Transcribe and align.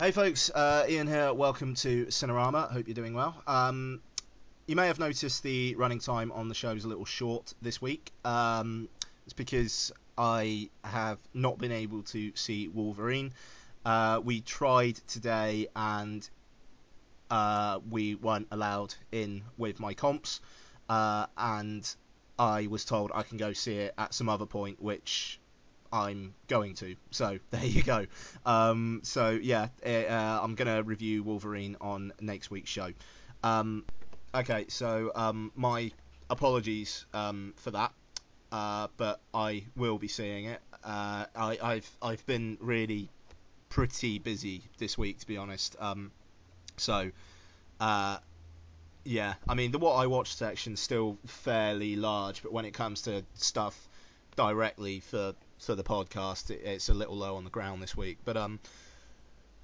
Hey 0.00 0.12
folks, 0.12 0.48
uh, 0.50 0.86
Ian 0.88 1.08
here. 1.08 1.34
Welcome 1.34 1.74
to 1.74 2.06
Cinerama. 2.06 2.70
Hope 2.70 2.86
you're 2.86 2.94
doing 2.94 3.14
well. 3.14 3.34
Um, 3.48 4.00
you 4.68 4.76
may 4.76 4.86
have 4.86 5.00
noticed 5.00 5.42
the 5.42 5.74
running 5.74 5.98
time 5.98 6.30
on 6.30 6.46
the 6.46 6.54
show 6.54 6.70
is 6.70 6.84
a 6.84 6.88
little 6.88 7.04
short 7.04 7.52
this 7.62 7.82
week. 7.82 8.12
Um, 8.24 8.88
it's 9.24 9.32
because 9.32 9.90
I 10.16 10.70
have 10.84 11.18
not 11.34 11.58
been 11.58 11.72
able 11.72 12.04
to 12.04 12.30
see 12.36 12.68
Wolverine. 12.68 13.32
Uh, 13.84 14.20
we 14.22 14.40
tried 14.40 15.00
today 15.08 15.66
and 15.74 16.30
uh, 17.28 17.80
we 17.90 18.14
weren't 18.14 18.46
allowed 18.52 18.94
in 19.10 19.42
with 19.56 19.80
my 19.80 19.94
comps, 19.94 20.40
uh, 20.88 21.26
and 21.36 21.92
I 22.38 22.68
was 22.68 22.84
told 22.84 23.10
I 23.12 23.24
can 23.24 23.36
go 23.36 23.52
see 23.52 23.74
it 23.78 23.94
at 23.98 24.14
some 24.14 24.28
other 24.28 24.46
point, 24.46 24.80
which 24.80 25.40
I'm 25.92 26.34
going 26.48 26.74
to. 26.76 26.96
So 27.10 27.38
there 27.50 27.64
you 27.64 27.82
go. 27.82 28.06
Um, 28.44 29.00
so 29.02 29.30
yeah, 29.30 29.68
uh, 29.84 30.40
I'm 30.42 30.54
gonna 30.54 30.82
review 30.82 31.22
Wolverine 31.22 31.76
on 31.80 32.12
next 32.20 32.50
week's 32.50 32.70
show. 32.70 32.92
Um, 33.42 33.84
okay, 34.34 34.66
so 34.68 35.12
um, 35.14 35.52
my 35.54 35.92
apologies 36.30 37.06
um, 37.14 37.54
for 37.56 37.70
that, 37.70 37.92
uh, 38.52 38.88
but 38.96 39.20
I 39.32 39.64
will 39.76 39.98
be 39.98 40.08
seeing 40.08 40.46
it. 40.46 40.60
Uh, 40.84 41.26
I, 41.34 41.58
I've 41.62 41.90
I've 42.02 42.24
been 42.26 42.58
really 42.60 43.08
pretty 43.68 44.18
busy 44.18 44.62
this 44.78 44.96
week, 44.96 45.18
to 45.18 45.26
be 45.26 45.36
honest. 45.36 45.76
Um, 45.78 46.10
so 46.76 47.10
uh, 47.80 48.18
yeah, 49.04 49.34
I 49.48 49.54
mean 49.54 49.70
the 49.70 49.78
what 49.78 49.94
I 49.94 50.06
watch 50.06 50.34
section's 50.34 50.80
still 50.80 51.18
fairly 51.26 51.96
large, 51.96 52.42
but 52.42 52.52
when 52.52 52.64
it 52.64 52.74
comes 52.74 53.02
to 53.02 53.24
stuff 53.34 53.88
directly 54.36 55.00
for 55.00 55.34
for 55.58 55.74
the 55.74 55.84
podcast, 55.84 56.50
it, 56.50 56.62
it's 56.64 56.88
a 56.88 56.94
little 56.94 57.16
low 57.16 57.36
on 57.36 57.44
the 57.44 57.50
ground 57.50 57.82
this 57.82 57.96
week. 57.96 58.18
But 58.24 58.36
um, 58.36 58.58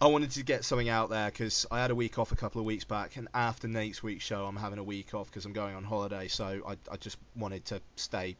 I 0.00 0.08
wanted 0.08 0.32
to 0.32 0.42
get 0.42 0.64
something 0.64 0.88
out 0.88 1.10
there 1.10 1.30
because 1.30 1.66
I 1.70 1.80
had 1.80 1.90
a 1.90 1.94
week 1.94 2.18
off 2.18 2.32
a 2.32 2.36
couple 2.36 2.60
of 2.60 2.66
weeks 2.66 2.84
back, 2.84 3.16
and 3.16 3.28
after 3.32 3.68
next 3.68 4.02
week's 4.02 4.24
show, 4.24 4.44
I'm 4.44 4.56
having 4.56 4.78
a 4.78 4.84
week 4.84 5.14
off 5.14 5.26
because 5.30 5.44
I'm 5.44 5.52
going 5.52 5.74
on 5.74 5.84
holiday. 5.84 6.28
So 6.28 6.62
I, 6.66 6.76
I 6.90 6.96
just 6.96 7.16
wanted 7.36 7.64
to 7.66 7.80
stay, 7.96 8.36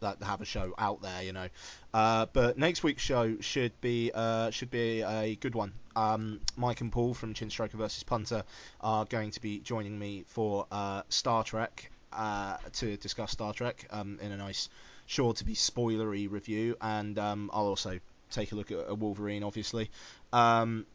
that 0.00 0.22
have 0.22 0.40
a 0.40 0.44
show 0.44 0.74
out 0.78 1.02
there, 1.02 1.22
you 1.22 1.32
know. 1.32 1.48
Uh, 1.92 2.26
but 2.32 2.58
next 2.58 2.82
week's 2.82 3.02
show 3.02 3.36
should 3.40 3.78
be 3.80 4.10
uh, 4.14 4.50
should 4.50 4.70
be 4.70 5.02
a 5.02 5.36
good 5.36 5.54
one. 5.54 5.72
Um, 5.94 6.40
Mike 6.56 6.80
and 6.80 6.90
Paul 6.90 7.14
from 7.14 7.34
Chinstroker 7.34 7.74
versus 7.74 8.02
Punter 8.02 8.42
are 8.80 9.04
going 9.04 9.30
to 9.30 9.40
be 9.40 9.60
joining 9.60 9.98
me 9.98 10.24
for 10.26 10.66
uh, 10.72 11.02
Star 11.10 11.44
Trek 11.44 11.90
uh, 12.12 12.56
to 12.74 12.96
discuss 12.96 13.32
Star 13.32 13.52
Trek 13.52 13.86
um, 13.90 14.18
in 14.20 14.32
a 14.32 14.36
nice 14.36 14.68
sure 15.06 15.32
to 15.34 15.44
be 15.44 15.54
spoilery 15.54 16.30
review, 16.30 16.76
and 16.80 17.18
um, 17.18 17.50
I'll 17.52 17.66
also 17.66 17.98
take 18.30 18.52
a 18.52 18.54
look 18.54 18.70
at 18.70 18.84
a 18.88 18.94
Wolverine, 18.94 19.44
obviously. 19.44 19.90
Um, 20.32 20.86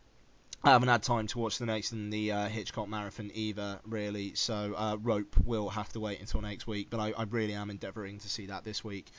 I 0.64 0.72
haven't 0.72 0.90
had 0.90 1.04
time 1.04 1.28
to 1.28 1.40
watch 1.40 1.58
the 1.58 1.66
next 1.66 1.94
in 1.94 2.10
the 2.10 2.34
uh, 2.34 2.48
Hitchcock 2.50 2.90
Marathon 2.90 3.32
either, 3.34 3.80
really, 3.86 4.34
so 4.36 4.74
uh, 4.76 4.98
Rope 5.02 5.36
will 5.46 5.70
have 5.70 5.90
to 5.94 6.02
wait 6.02 6.20
until 6.20 6.42
next 6.42 6.68
week, 6.68 6.88
but 6.90 7.00
I, 7.00 7.14
I 7.18 7.24
really 7.24 7.54
am 7.54 7.70
endeavouring 7.70 8.20
to 8.20 8.30
see 8.30 8.48
that 8.48 8.66
this 8.66 8.84
week. 8.84 9.10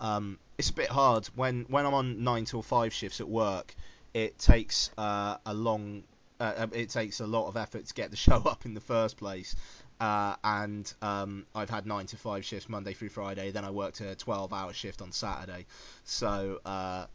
Um, 0.00 0.38
it's 0.56 0.70
a 0.70 0.72
bit 0.72 0.88
hard 0.88 1.26
when 1.34 1.64
when 1.68 1.86
I'm 1.86 1.94
on 1.94 2.22
nine 2.22 2.44
till 2.44 2.62
five 2.62 2.92
shifts 2.92 3.20
at 3.20 3.28
work. 3.28 3.74
It 4.12 4.38
takes 4.38 4.90
uh, 4.96 5.38
a 5.44 5.52
long, 5.52 6.04
uh, 6.38 6.68
it 6.72 6.90
takes 6.90 7.18
a 7.18 7.26
lot 7.26 7.48
of 7.48 7.56
effort 7.56 7.86
to 7.86 7.94
get 7.94 8.12
the 8.12 8.16
show 8.28 8.36
up 8.36 8.64
in 8.64 8.74
the 8.74 8.80
first 8.80 9.16
place, 9.16 9.56
uh, 10.04 10.36
and 10.44 10.92
um, 11.00 11.46
I've 11.54 11.70
had 11.70 11.86
nine 11.86 12.04
to 12.06 12.16
five 12.18 12.44
shifts 12.44 12.68
Monday 12.68 12.92
through 12.92 13.08
Friday. 13.08 13.50
Then 13.50 13.64
I 13.64 13.70
worked 13.70 14.02
a 14.02 14.14
12-hour 14.14 14.74
shift 14.74 15.00
on 15.00 15.12
Saturday. 15.12 15.64
So 16.04 16.60
uh, 16.66 17.06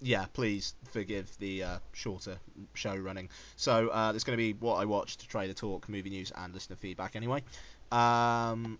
yeah, 0.00 0.24
please 0.32 0.74
forgive 0.90 1.30
the 1.38 1.64
uh, 1.64 1.78
shorter 1.92 2.38
show 2.72 2.96
running. 2.96 3.28
So 3.56 3.88
uh, 3.88 4.12
there's 4.12 4.24
going 4.24 4.38
to 4.38 4.42
be 4.42 4.54
what 4.54 4.76
I 4.76 4.86
watched, 4.86 5.28
Trailer 5.28 5.52
Talk, 5.52 5.86
movie 5.90 6.08
news, 6.08 6.32
and 6.34 6.54
listener 6.54 6.76
feedback. 6.76 7.14
Anyway. 7.14 7.42
Um, 7.92 8.78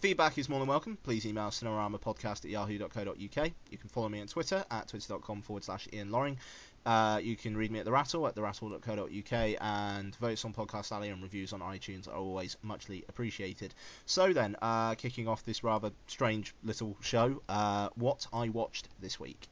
Feedback 0.00 0.38
is 0.38 0.48
more 0.48 0.60
than 0.60 0.68
welcome. 0.68 0.96
Please 1.02 1.26
email 1.26 1.48
cineramapodcast 1.48 2.44
at 2.44 2.50
yahoo.co.uk. 2.50 3.16
You 3.16 3.78
can 3.78 3.88
follow 3.88 4.08
me 4.08 4.20
on 4.20 4.28
Twitter 4.28 4.64
at 4.70 4.86
twitter.com 4.86 5.42
forward 5.42 5.64
slash 5.64 5.88
Ian 5.92 6.12
Loring. 6.12 6.38
Uh, 6.86 7.18
you 7.20 7.34
can 7.34 7.56
read 7.56 7.72
me 7.72 7.80
at 7.80 7.84
The 7.84 7.90
Rattle 7.90 8.24
at 8.28 8.36
therattle.co.uk 8.36 9.56
and 9.60 10.14
votes 10.14 10.44
on 10.44 10.54
Podcast 10.54 10.92
Alley 10.92 11.08
and 11.08 11.20
reviews 11.20 11.52
on 11.52 11.60
iTunes 11.60 12.06
are 12.06 12.14
always 12.14 12.56
muchly 12.62 13.04
appreciated. 13.08 13.74
So 14.06 14.32
then, 14.32 14.54
uh, 14.62 14.94
kicking 14.94 15.26
off 15.26 15.44
this 15.44 15.64
rather 15.64 15.90
strange 16.06 16.54
little 16.62 16.96
show, 17.00 17.42
uh, 17.48 17.88
what 17.96 18.24
I 18.32 18.50
watched 18.50 18.88
this 19.00 19.18
week. 19.18 19.48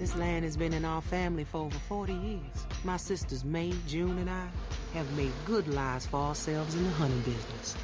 This 0.00 0.16
land 0.16 0.44
has 0.44 0.56
been 0.56 0.72
in 0.72 0.84
our 0.84 1.02
family 1.02 1.44
for 1.44 1.58
over 1.58 1.78
40 1.78 2.12
years. 2.12 2.66
My 2.82 2.96
sisters 2.96 3.44
May, 3.44 3.72
June, 3.86 4.18
and 4.18 4.28
I 4.28 4.48
have 4.92 5.16
made 5.16 5.32
good 5.44 5.68
lives 5.68 6.06
for 6.06 6.16
ourselves 6.16 6.74
in 6.74 6.82
the 6.82 6.90
hunting 6.90 7.20
business. 7.20 7.76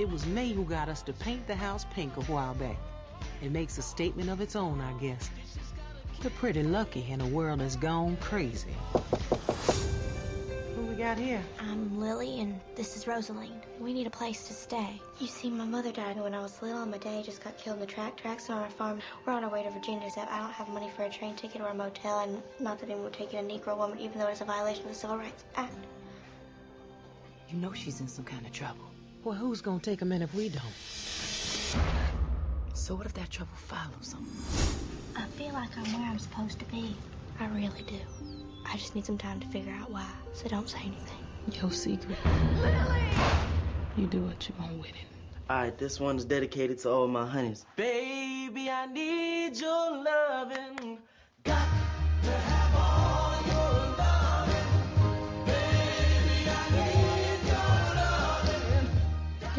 It 0.00 0.08
was 0.08 0.24
May 0.24 0.54
who 0.54 0.64
got 0.64 0.88
us 0.88 1.02
to 1.02 1.12
paint 1.12 1.46
the 1.46 1.54
house 1.54 1.84
pink 1.90 2.16
a 2.16 2.22
while 2.22 2.54
back. 2.54 2.78
It 3.42 3.52
makes 3.52 3.76
a 3.76 3.82
statement 3.82 4.30
of 4.30 4.40
its 4.40 4.56
own, 4.56 4.80
I 4.80 4.94
guess. 4.94 5.28
We're 6.24 6.30
pretty 6.30 6.62
lucky 6.62 7.04
in 7.10 7.20
a 7.20 7.26
world 7.26 7.60
that's 7.60 7.76
gone 7.76 8.16
crazy. 8.16 8.74
Who 10.74 10.86
we 10.86 10.94
got 10.94 11.18
here? 11.18 11.42
I'm 11.58 12.00
Lily, 12.00 12.40
and 12.40 12.58
this 12.76 12.96
is 12.96 13.04
Rosaleen. 13.04 13.60
We 13.78 13.92
need 13.92 14.06
a 14.06 14.10
place 14.10 14.48
to 14.48 14.54
stay. 14.54 14.98
You 15.18 15.26
see, 15.26 15.50
my 15.50 15.66
mother 15.66 15.92
died 15.92 16.18
when 16.18 16.32
I 16.32 16.40
was 16.40 16.62
little, 16.62 16.80
and 16.80 16.90
my 16.90 16.96
dad 16.96 17.26
just 17.26 17.44
got 17.44 17.58
killed 17.58 17.76
in 17.76 17.80
the 17.80 17.86
track 17.86 18.16
tracks 18.16 18.48
on 18.48 18.56
our 18.56 18.70
farm. 18.70 19.00
We're 19.26 19.34
on 19.34 19.44
our 19.44 19.50
way 19.50 19.64
to 19.64 19.70
Virginia, 19.70 20.06
except 20.06 20.32
I 20.32 20.38
don't 20.38 20.52
have 20.52 20.70
money 20.70 20.88
for 20.96 21.02
a 21.02 21.10
train 21.10 21.36
ticket 21.36 21.60
or 21.60 21.68
a 21.68 21.74
motel, 21.74 22.20
and 22.20 22.42
not 22.58 22.78
that 22.78 22.86
anyone 22.86 23.04
would 23.04 23.12
take 23.12 23.34
in 23.34 23.44
a 23.44 23.46
Negro 23.46 23.76
woman, 23.76 23.98
even 23.98 24.18
though 24.18 24.28
it's 24.28 24.40
a 24.40 24.46
violation 24.46 24.84
of 24.84 24.88
the 24.92 24.94
Civil 24.94 25.18
Rights 25.18 25.44
Act. 25.56 25.74
You 27.50 27.58
know 27.58 27.74
she's 27.74 28.00
in 28.00 28.08
some 28.08 28.24
kind 28.24 28.46
of 28.46 28.52
trouble. 28.52 28.86
Well, 29.22 29.34
who's 29.34 29.60
gonna 29.60 29.80
take 29.80 29.98
them 29.98 30.12
in 30.12 30.22
if 30.22 30.34
we 30.34 30.48
don't? 30.48 30.62
So 32.72 32.94
what 32.94 33.04
if 33.04 33.12
that 33.14 33.28
trouble 33.28 33.52
follows 33.54 34.14
them? 34.14 34.26
I 35.14 35.26
feel 35.36 35.52
like 35.52 35.76
I'm 35.76 35.84
where 35.92 36.10
I'm 36.10 36.18
supposed 36.18 36.58
to 36.60 36.64
be. 36.66 36.96
I 37.38 37.46
really 37.48 37.82
do. 37.86 37.98
I 38.64 38.76
just 38.78 38.94
need 38.94 39.04
some 39.04 39.18
time 39.18 39.38
to 39.40 39.46
figure 39.48 39.74
out 39.78 39.90
why, 39.90 40.08
so 40.32 40.48
don't 40.48 40.68
say 40.68 40.78
anything. 40.78 41.60
Your 41.60 41.70
secret. 41.70 42.18
Lily! 42.62 43.02
You 43.96 44.06
do 44.06 44.22
what 44.22 44.48
you 44.48 44.54
want 44.58 44.78
with 44.78 44.90
it. 44.90 45.50
Alright, 45.50 45.76
this 45.76 46.00
one 46.00 46.16
is 46.16 46.24
dedicated 46.24 46.78
to 46.80 46.90
all 46.90 47.06
my 47.06 47.26
honeys. 47.26 47.66
Baby, 47.76 48.70
I 48.70 48.86
need 48.86 49.58
your 49.58 50.02
loving. 50.02 50.98
Got 51.44 51.79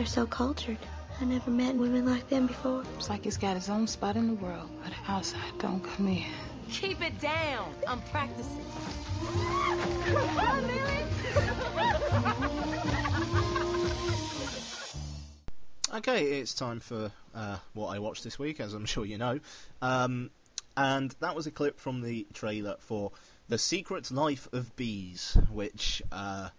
They're 0.01 0.07
so 0.07 0.25
cultured. 0.25 0.79
I 1.19 1.25
never 1.25 1.51
met 1.51 1.75
women 1.75 2.07
like 2.07 2.27
them 2.27 2.47
before. 2.47 2.83
It's 2.97 3.07
like 3.07 3.27
it's 3.27 3.37
got 3.37 3.55
its 3.55 3.69
own 3.69 3.85
spot 3.85 4.15
in 4.15 4.25
the 4.25 4.33
world, 4.33 4.67
but 4.83 4.91
outside 5.07 5.53
don't 5.59 5.79
come 5.79 6.07
in. 6.07 6.25
Keep 6.71 7.03
it 7.03 7.19
down. 7.19 7.71
I'm 7.87 8.01
practicing. 8.09 8.65
Okay, 15.93 16.39
it's 16.39 16.55
time 16.55 16.79
for 16.79 17.11
uh, 17.35 17.57
what 17.73 17.89
I 17.89 17.99
watched 17.99 18.23
this 18.23 18.39
week, 18.39 18.59
as 18.59 18.73
I'm 18.73 18.85
sure 18.85 19.05
you 19.05 19.19
know. 19.19 19.39
Um, 19.83 20.31
and 20.75 21.13
that 21.19 21.35
was 21.35 21.45
a 21.45 21.51
clip 21.51 21.79
from 21.79 22.01
the 22.01 22.25
trailer 22.33 22.77
for 22.79 23.11
The 23.49 23.59
Secret 23.59 24.09
Life 24.09 24.47
of 24.51 24.75
Bees, 24.75 25.37
which, 25.51 26.01
uh, 26.11 26.49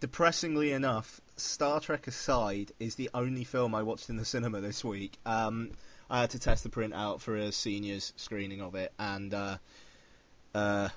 depressingly 0.00 0.72
enough, 0.72 1.20
Star 1.36 1.80
Trek 1.80 2.06
aside, 2.06 2.72
is 2.80 2.94
the 2.94 3.10
only 3.14 3.44
film 3.44 3.74
I 3.74 3.82
watched 3.82 4.08
in 4.08 4.16
the 4.16 4.24
cinema 4.24 4.60
this 4.60 4.82
week. 4.82 5.16
Um, 5.24 5.72
I 6.08 6.22
had 6.22 6.30
to 6.30 6.38
test 6.38 6.64
the 6.64 6.70
print 6.70 6.94
out 6.94 7.20
for 7.20 7.36
a 7.36 7.52
seniors 7.52 8.12
screening 8.16 8.62
of 8.62 8.74
it, 8.74 8.92
and 8.98 9.32
uh, 9.32 9.58
uh, 10.54 10.88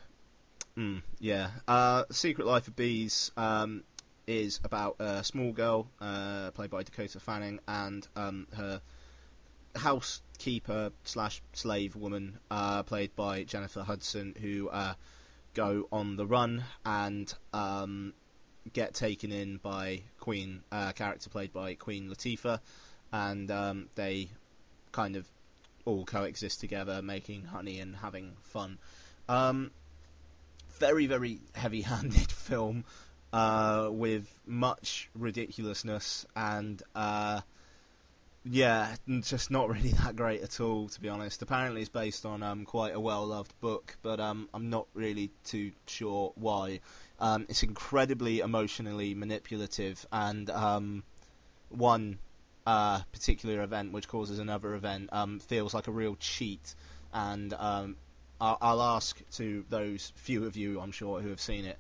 mm, 0.78 1.02
yeah, 1.20 1.52
uh, 1.68 2.06
Secret 2.12 2.48
Life 2.48 2.68
of 2.68 2.76
Bees 2.76 3.32
um, 3.38 3.84
is 4.26 4.60
about 4.64 4.96
a 5.00 5.24
small 5.24 5.52
girl 5.52 5.88
uh, 6.00 6.52
played 6.52 6.72
by 6.72 6.84
Dakota 6.84 7.20
Fanning 7.20 7.60
and 7.68 8.08
um, 8.16 8.48
her 8.56 8.82
housekeeper 9.76 10.92
slash 11.04 11.42
slave 11.54 11.96
woman 11.96 12.40
uh, 12.50 12.84
played 12.84 13.16
by 13.16 13.44
Jennifer 13.44 13.82
Hudson, 13.82 14.36
who 14.40 14.70
uh, 14.70 14.94
go 15.54 15.88
on 15.92 16.16
the 16.16 16.26
run 16.26 16.64
and 16.86 17.32
um, 17.54 18.14
get 18.72 18.94
taken 18.94 19.32
in 19.32 19.58
by 19.58 20.04
Queen, 20.20 20.64
uh, 20.72 20.92
character 20.94 21.30
played 21.30 21.52
by 21.52 21.76
Queen 21.76 22.10
Latifah, 22.10 22.60
and 23.12 23.52
um, 23.52 23.90
they 23.96 24.30
kind 24.92 25.16
of 25.16 25.28
all 25.86 26.06
coexist 26.06 26.60
together, 26.60 27.02
making 27.02 27.44
honey 27.44 27.80
and 27.80 27.96
having 27.96 28.34
fun. 28.44 28.78
Um, 29.28 29.72
very, 30.80 31.08
very 31.08 31.40
heavy-handed 31.54 32.32
film 32.32 32.86
uh, 33.34 33.90
with 33.92 34.28
much 34.46 35.10
ridiculousness 35.16 36.26
and 36.36 36.82
uh, 36.96 37.42
yeah, 38.46 38.96
just 39.22 39.52
not 39.52 39.70
really 39.70 39.90
that 40.04 40.16
great 40.16 40.42
at 40.42 40.60
all, 40.60 40.90
to 40.90 41.02
be 41.02 41.10
honest. 41.10 41.42
Apparently, 41.42 41.82
it's 41.82 41.90
based 41.90 42.26
on 42.26 42.44
um, 42.44 42.66
quite 42.66 42.94
a 42.94 43.00
well-loved 43.00 43.54
book, 43.62 43.96
but 44.02 44.20
um, 44.20 44.50
I'm 44.54 44.70
not 44.70 44.88
really 44.94 45.32
too 45.46 45.72
sure 45.88 46.34
why. 46.36 46.82
Um, 47.20 47.46
it's 47.48 47.64
incredibly 47.64 48.40
emotionally 48.40 49.14
manipulative, 49.14 50.06
and 50.12 50.50
um, 50.50 51.04
one 51.70 52.20
uh, 52.66 53.02
particular 53.12 53.62
event 53.62 53.94
which 53.94 54.08
causes 54.08 54.40
another 54.40 54.76
event 54.76 55.10
um, 55.14 55.40
feels 55.40 55.74
like 55.74 55.88
a 55.88 55.92
real 55.92 56.16
cheat. 56.20 56.76
And 57.14 57.54
um, 57.54 57.96
I'll, 58.42 58.58
I'll, 58.62 58.82
ask 58.82 59.22
to 59.34 59.64
those 59.70 60.12
few 60.16 60.46
of 60.46 60.58
you, 60.58 60.80
I'm 60.82 60.92
sure, 60.92 61.22
who 61.22 61.30
have 61.30 61.40
seen 61.40 61.66
it, 61.66 61.78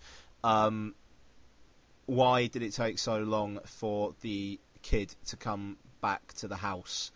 why 2.05 2.47
did 2.47 2.61
it 2.61 2.73
take 2.73 2.99
so 2.99 3.19
long 3.19 3.59
for 3.65 4.13
the 4.21 4.59
kid 4.81 5.15
to 5.27 5.37
come 5.37 5.77
back 6.03 6.33
to 6.33 6.47
the 6.47 6.55
house? 6.55 7.11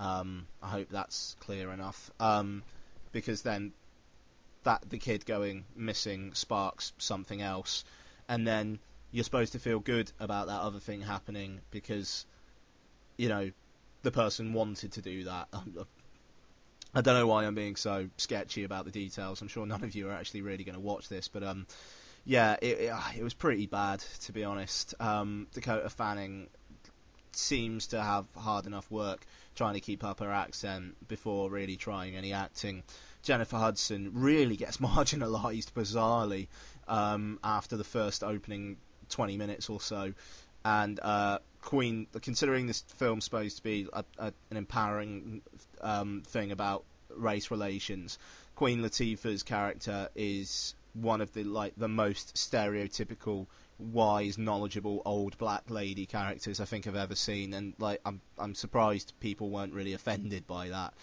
Um, 0.00 0.46
I 0.62 0.68
hope 0.68 0.88
that's 0.90 1.36
clear 1.40 1.70
enough. 1.72 2.10
Um, 2.18 2.62
because 3.12 3.42
then 3.42 3.72
that 4.64 4.88
the 4.88 4.98
kid 4.98 5.26
going 5.26 5.64
missing 5.76 6.32
sparks 6.34 6.92
something 6.98 7.42
else, 7.42 7.84
and 8.28 8.46
then 8.46 8.78
you're 9.10 9.24
supposed 9.24 9.52
to 9.52 9.58
feel 9.58 9.80
good 9.80 10.10
about 10.18 10.46
that 10.46 10.60
other 10.60 10.78
thing 10.78 11.02
happening 11.02 11.60
because 11.70 12.24
you 13.16 13.28
know 13.28 13.50
the 14.02 14.10
person 14.10 14.52
wanted 14.52 14.92
to 14.92 15.02
do 15.02 15.24
that. 15.24 15.48
I 16.94 17.00
don't 17.00 17.14
know 17.14 17.26
why 17.26 17.44
I'm 17.44 17.54
being 17.54 17.76
so 17.76 18.08
sketchy 18.18 18.64
about 18.64 18.84
the 18.84 18.90
details. 18.90 19.40
I'm 19.40 19.48
sure 19.48 19.66
none 19.66 19.82
of 19.82 19.94
you 19.94 20.08
are 20.08 20.12
actually 20.12 20.42
really 20.42 20.64
going 20.64 20.74
to 20.74 20.80
watch 20.80 21.08
this, 21.08 21.28
but 21.28 21.42
um, 21.42 21.66
yeah, 22.24 22.56
it, 22.60 22.78
it, 22.78 22.94
it 23.18 23.22
was 23.22 23.34
pretty 23.34 23.66
bad 23.66 24.00
to 24.22 24.32
be 24.32 24.44
honest. 24.44 24.94
Um, 25.00 25.46
Dakota 25.54 25.88
Fanning 25.90 26.48
seems 27.36 27.88
to 27.88 28.00
have 28.02 28.26
hard 28.36 28.66
enough 28.66 28.90
work 28.90 29.24
trying 29.54 29.74
to 29.74 29.80
keep 29.80 30.04
up 30.04 30.20
her 30.20 30.30
accent 30.30 30.96
before 31.08 31.50
really 31.50 31.76
trying 31.76 32.16
any 32.16 32.32
acting. 32.32 32.82
Jennifer 33.22 33.56
Hudson 33.56 34.10
really 34.14 34.56
gets 34.56 34.76
marginalised 34.78 35.72
bizarrely 35.72 36.48
um, 36.88 37.38
after 37.44 37.76
the 37.76 37.84
first 37.84 38.24
opening 38.24 38.76
20 39.10 39.36
minutes 39.36 39.68
or 39.68 39.80
so, 39.80 40.14
and 40.64 41.00
uh, 41.02 41.38
Queen, 41.60 42.06
considering 42.20 42.66
this 42.66 42.82
film's 42.96 43.24
supposed 43.24 43.56
to 43.56 43.62
be 43.62 43.88
a, 43.92 44.04
a, 44.18 44.32
an 44.50 44.56
empowering 44.56 45.42
um, 45.80 46.22
thing 46.26 46.52
about 46.52 46.84
race 47.16 47.50
relations, 47.50 48.18
Queen 48.54 48.80
Latifah's 48.80 49.42
character 49.42 50.08
is 50.14 50.74
one 50.94 51.20
of 51.20 51.32
the 51.32 51.44
like 51.44 51.72
the 51.76 51.88
most 51.88 52.34
stereotypical 52.34 53.46
wise, 53.78 54.38
knowledgeable 54.38 55.02
old 55.04 55.36
black 55.38 55.64
lady 55.68 56.06
characters 56.06 56.60
I 56.60 56.64
think 56.64 56.86
I've 56.86 56.96
ever 56.96 57.14
seen, 57.14 57.54
and 57.54 57.74
like 57.78 58.00
I'm 58.04 58.20
I'm 58.38 58.54
surprised 58.54 59.12
people 59.20 59.50
weren't 59.50 59.72
really 59.72 59.94
offended 59.94 60.46
by 60.46 60.68
that 60.68 60.94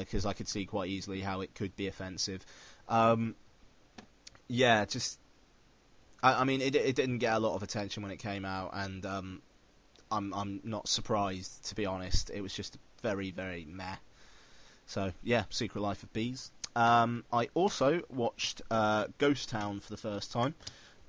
because 0.00 0.26
uh, 0.26 0.28
I 0.28 0.32
could 0.32 0.48
see 0.48 0.66
quite 0.66 0.90
easily 0.90 1.20
how 1.20 1.40
it 1.40 1.54
could 1.54 1.74
be 1.76 1.88
offensive. 1.88 2.44
Um, 2.88 3.34
yeah, 4.48 4.84
just 4.84 5.18
I, 6.22 6.40
I, 6.40 6.44
mean 6.44 6.60
it 6.60 6.74
it 6.74 6.96
didn't 6.96 7.18
get 7.18 7.34
a 7.34 7.38
lot 7.38 7.54
of 7.54 7.62
attention 7.62 8.02
when 8.02 8.12
it 8.12 8.18
came 8.18 8.44
out, 8.44 8.70
and 8.74 9.04
um, 9.04 9.42
I'm 10.10 10.32
I'm 10.34 10.60
not 10.64 10.88
surprised 10.88 11.66
to 11.68 11.74
be 11.74 11.86
honest. 11.86 12.30
It 12.30 12.40
was 12.40 12.54
just 12.54 12.78
very 13.02 13.30
very 13.30 13.66
meh. 13.68 13.96
So 14.86 15.12
yeah, 15.22 15.44
Secret 15.50 15.80
Life 15.80 16.02
of 16.02 16.12
Bees. 16.12 16.50
Um, 16.76 17.24
I 17.32 17.48
also 17.54 18.02
watched 18.10 18.62
uh, 18.70 19.06
Ghost 19.18 19.48
Town 19.48 19.80
for 19.80 19.90
the 19.90 19.96
first 19.96 20.32
time. 20.32 20.54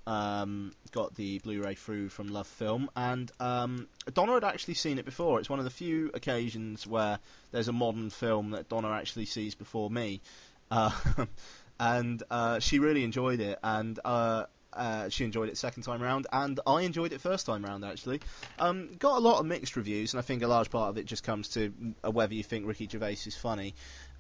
Um, 0.08 0.72
got 0.92 1.16
the 1.16 1.40
Blu-ray 1.40 1.76
through 1.76 2.10
from 2.10 2.30
LoveFilm, 2.30 2.90
and 2.96 3.32
um, 3.40 3.88
Donna 4.14 4.34
had 4.34 4.44
actually 4.44 4.76
seen 4.76 5.00
it 5.00 5.06
before. 5.06 5.40
It's 5.40 5.50
one 5.50 5.60
of 5.60 5.66
the 5.66 5.72
few 5.72 6.12
occasions 6.14 6.86
where 6.86 7.18
there's 7.52 7.68
a 7.68 7.74
modern 7.74 8.12
film 8.12 8.52
that 8.52 8.70
Donna 8.70 8.92
actually 8.92 9.26
sees 9.26 9.56
before 9.56 9.90
me, 9.90 10.22
uh, 10.70 10.92
and 11.80 12.22
uh, 12.30 12.60
she 12.60 12.78
really 12.80 13.04
enjoyed 13.04 13.40
it. 13.40 13.58
And 13.64 14.00
uh, 14.06 14.46
uh, 14.76 15.10
she 15.10 15.24
enjoyed 15.24 15.50
it 15.50 15.58
second 15.58 15.84
time 15.84 16.02
round, 16.02 16.28
and 16.32 16.60
I 16.68 16.82
enjoyed 16.82 17.14
it 17.14 17.22
first 17.22 17.46
time 17.46 17.64
round 17.64 17.86
actually. 17.86 18.22
Um, 18.60 18.90
got 19.00 19.18
a 19.18 19.20
lot 19.20 19.40
of 19.40 19.46
mixed 19.46 19.76
reviews, 19.76 20.14
and 20.14 20.20
I 20.20 20.22
think 20.22 20.44
a 20.44 20.48
large 20.48 20.70
part 20.70 20.90
of 20.90 20.98
it 20.98 21.06
just 21.06 21.24
comes 21.24 21.50
to 21.50 21.74
uh, 22.04 22.12
whether 22.12 22.34
you 22.34 22.44
think 22.44 22.68
Ricky 22.68 22.88
Gervais 22.88 23.20
is 23.26 23.36
funny. 23.36 23.74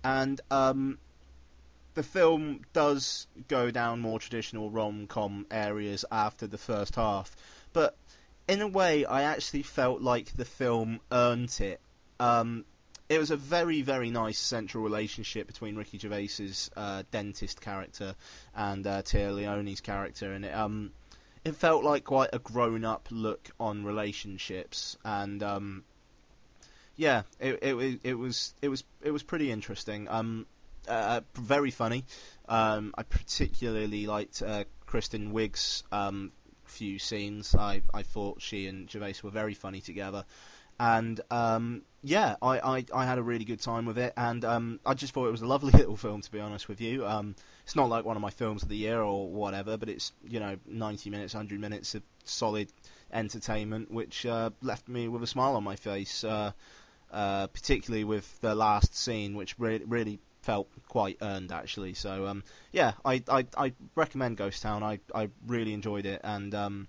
And 0.04 0.40
um, 0.50 0.98
the 1.96 2.04
film 2.04 2.62
does 2.74 3.28
go 3.48 3.72
down 3.72 4.00
more 4.00 4.20
traditional 4.20 4.70
rom-com 4.70 5.46
areas 5.50 6.06
after 6.12 6.46
the 6.48 6.58
first 6.58 6.96
half, 6.96 7.36
but 7.74 7.98
in 8.48 8.62
a 8.62 8.68
way, 8.68 9.06
I 9.06 9.24
actually 9.24 9.64
felt 9.64 10.02
like 10.02 10.36
the 10.36 10.46
film 10.46 11.00
earned 11.12 11.56
it. 11.60 11.82
Um, 12.20 12.66
it 13.10 13.20
was 13.20 13.32
a 13.32 13.38
very, 13.38 13.82
very 13.82 14.10
nice 14.10 14.38
central 14.38 14.84
relationship 14.84 15.48
between 15.48 15.76
Ricky 15.76 15.98
Gervais's 15.98 16.70
uh, 16.76 17.04
dentist 17.12 17.62
character 17.62 18.16
and 18.56 18.86
uh, 18.86 19.02
Téa 19.02 19.34
Leoni's 19.34 19.82
character, 19.82 20.32
and 20.32 20.46
it 20.46 20.54
um, 20.54 20.92
it 21.44 21.56
felt 21.56 21.84
like 21.84 22.04
quite 22.04 22.30
a 22.34 22.40
grown-up 22.40 23.08
look 23.12 23.50
on 23.60 23.84
relationships, 23.84 24.98
and 25.04 25.44
um, 25.44 25.84
yeah, 26.96 27.24
it, 27.40 27.60
it, 27.62 28.00
it 28.04 28.14
was 28.16 28.54
it 28.62 28.70
was 28.70 28.84
it 29.02 29.12
was 29.12 29.24
pretty 29.24 29.52
interesting. 29.52 30.08
Um, 30.10 30.48
uh, 30.88 31.22
very 31.36 31.72
funny. 31.72 32.06
Um, 32.48 32.94
I 32.98 33.04
particularly 33.04 34.06
liked 34.06 34.42
uh, 34.42 34.66
Kristen 34.86 35.34
Wiig's 35.34 35.84
um, 35.92 36.32
few 36.66 37.00
scenes. 37.00 37.56
I, 37.56 37.82
I 37.94 38.04
thought 38.04 38.42
she 38.42 38.68
and 38.68 38.90
Gervais 38.90 39.16
were 39.24 39.32
very 39.32 39.54
funny 39.54 39.82
together. 39.82 40.26
And 40.80 41.22
um, 41.32 41.84
yeah, 42.04 42.36
I, 42.42 42.60
I, 42.60 42.86
I, 42.94 43.06
had 43.06 43.18
a 43.18 43.24
really 43.24 43.46
good 43.46 43.62
time 43.62 43.86
with 43.86 43.98
it, 43.98 44.14
and 44.18 44.44
um, 44.44 44.80
I 44.86 44.94
just 44.94 45.14
thought 45.14 45.28
it 45.28 45.32
was 45.32 45.42
a 45.42 45.48
lovely 45.48 45.72
little 45.80 45.96
film. 45.96 46.20
To 46.20 46.32
be 46.32 46.42
honest 46.42 46.68
with 46.68 46.82
you, 46.82 47.08
um, 47.08 47.34
it's 47.64 47.78
not 47.78 47.88
like 47.88 48.04
one 48.04 48.18
of 48.18 48.22
my 48.22 48.30
films 48.30 48.62
of 48.62 48.68
the 48.68 48.76
year 48.76 49.02
or 49.02 49.30
whatever, 49.30 49.78
but 49.78 49.88
it's 49.88 50.12
you 50.28 50.42
know 50.42 50.58
90 50.68 51.10
minutes, 51.10 51.34
100 51.34 51.62
minutes 51.62 51.96
of 51.96 52.04
solid 52.26 52.70
entertainment, 53.14 53.90
which 53.90 54.26
uh, 54.26 54.50
left 54.62 54.90
me 54.90 55.08
with 55.08 55.24
a 55.24 55.28
smile 55.28 55.56
on 55.56 55.64
my 55.64 55.78
face. 55.78 56.26
Uh, 56.26 56.52
uh, 57.12 57.48
particularly 57.48 58.04
with 58.04 58.42
the 58.42 58.54
last 58.54 58.94
scene, 58.94 59.36
which 59.36 59.58
re- 59.58 59.82
really 59.88 60.20
felt 60.46 60.68
quite 60.88 61.18
earned 61.22 61.52
actually. 61.52 61.96
So 61.96 62.28
um, 62.28 62.44
yeah, 62.72 62.94
I, 63.04 63.24
I, 63.28 63.46
I 63.58 63.74
recommend 63.96 64.38
Ghost 64.38 64.62
Town. 64.62 64.84
I 64.84 65.00
I 65.14 65.30
really 65.48 65.74
enjoyed 65.74 66.06
it, 66.06 66.22
and 66.24 66.54
um, 66.54 66.88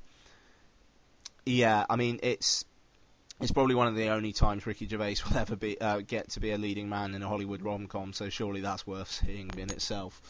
yeah, 1.45 1.85
I 1.89 1.97
mean 1.97 2.21
it's 2.23 2.65
it's 3.41 3.53
probably 3.53 3.75
one 3.75 3.89
of 3.89 3.97
the 3.97 4.09
only 4.09 4.33
times 4.33 4.67
Ricky 4.67 4.87
Gervais 4.87 5.17
will 5.29 5.39
ever 5.39 5.57
be 5.57 5.81
uh, 5.81 6.03
get 6.07 6.31
to 6.31 6.41
be 6.41 6.53
a 6.53 6.59
leading 6.59 6.89
man 6.89 7.15
in 7.15 7.23
a 7.23 7.29
Hollywood 7.29 7.63
rom-com. 7.63 8.13
So 8.13 8.29
surely 8.29 8.61
that's 8.61 8.87
worth 8.87 9.11
seeing 9.11 9.51
in 9.57 9.71
itself. 9.71 10.21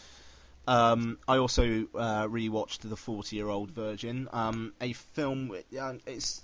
Um, 0.68 1.18
I 1.28 1.36
also 1.38 1.86
uh, 1.94 2.26
rewatched 2.26 2.80
The 2.80 2.96
40 2.96 3.36
Year 3.36 3.48
Old 3.48 3.70
Virgin, 3.70 4.28
um, 4.32 4.72
a 4.80 4.94
film. 4.94 5.52
Uh, 5.52 5.94
it's 6.06 6.42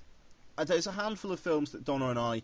there's 0.65 0.87
a 0.87 0.93
handful 0.93 1.33
of 1.33 1.41
films 1.41 1.73
that 1.73 1.85
Donna 1.85 2.11
and 2.11 2.19
I 2.19 2.43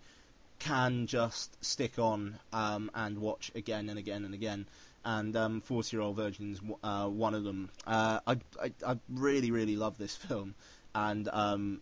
can 0.59 1.07
just 1.07 1.65
stick 1.65 1.99
on 1.99 2.39
um, 2.53 2.91
and 2.95 3.19
watch 3.19 3.51
again 3.55 3.89
and 3.89 3.99
again 3.99 4.25
and 4.25 4.35
again. 4.35 4.67
And 5.05 5.37
um, 5.37 5.61
40 5.61 5.97
Year 5.97 6.03
Old 6.03 6.17
Virgin 6.17 6.53
is 6.53 6.61
uh, 6.83 7.07
one 7.07 7.35
of 7.35 7.45
them. 7.45 7.71
Uh, 7.87 8.21
I, 8.27 8.39
I, 8.63 8.73
I, 8.87 8.99
really, 9.09 9.51
really 9.51 9.77
love 9.77 9.97
this 9.97 10.15
film. 10.17 10.55
And 10.95 11.29
um, 11.29 11.81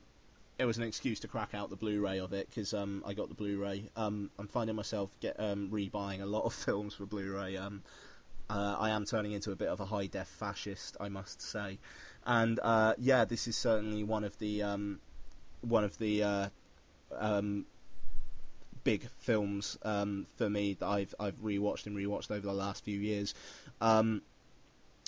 it 0.59 0.65
was 0.65 0.77
an 0.77 0.85
excuse 0.85 1.21
to 1.21 1.29
crack 1.29 1.55
out 1.55 1.71
the 1.71 1.77
Blu-ray 1.77 2.21
of 2.21 2.33
it 2.33 2.49
because 2.49 2.75
um, 2.75 3.03
I 3.07 3.15
got 3.15 3.29
the 3.29 3.35
Blu-ray. 3.35 3.89
Um, 3.97 4.31
I'm 4.39 4.49
finding 4.49 4.77
myself 4.77 5.11
get 5.21 5.41
um, 5.41 5.71
rebuying 5.71 6.23
a 6.23 6.27
lot 6.27 6.45
of 6.45 6.55
films 6.65 6.95
for 6.95 7.07
Blu-ray. 7.07 7.57
Um, 7.57 7.83
uh, 8.49 8.77
I 8.79 8.91
am 8.91 9.05
turning 9.05 9.33
into 9.33 9.51
a 9.51 9.57
bit 9.57 9.69
of 9.69 9.81
a 9.81 9.85
high 9.85 10.07
def 10.07 10.29
fascist, 10.29 10.97
I 11.01 11.09
must 11.09 11.43
say. 11.43 11.79
And 12.25 12.61
uh, 12.63 12.95
yeah, 12.99 13.25
this 13.25 13.49
is 13.49 13.57
certainly 13.57 14.05
one 14.05 14.25
of 14.25 14.39
the 14.39 14.63
um, 14.63 15.01
one 15.63 15.85
of 15.85 15.99
the 15.99 16.23
uh, 16.23 16.49
big 18.87 19.09
films 19.19 19.77
um, 19.83 20.29
for 20.37 20.49
me 20.49 20.75
that 20.75 20.87
I've 20.87 21.15
I've 21.19 21.37
rewatched 21.43 21.87
and 21.87 21.97
rewatched 21.97 22.31
over 22.31 22.47
the 22.47 22.55
last 22.55 22.85
few 22.85 22.99
years. 22.99 23.35
Um, 23.81 24.23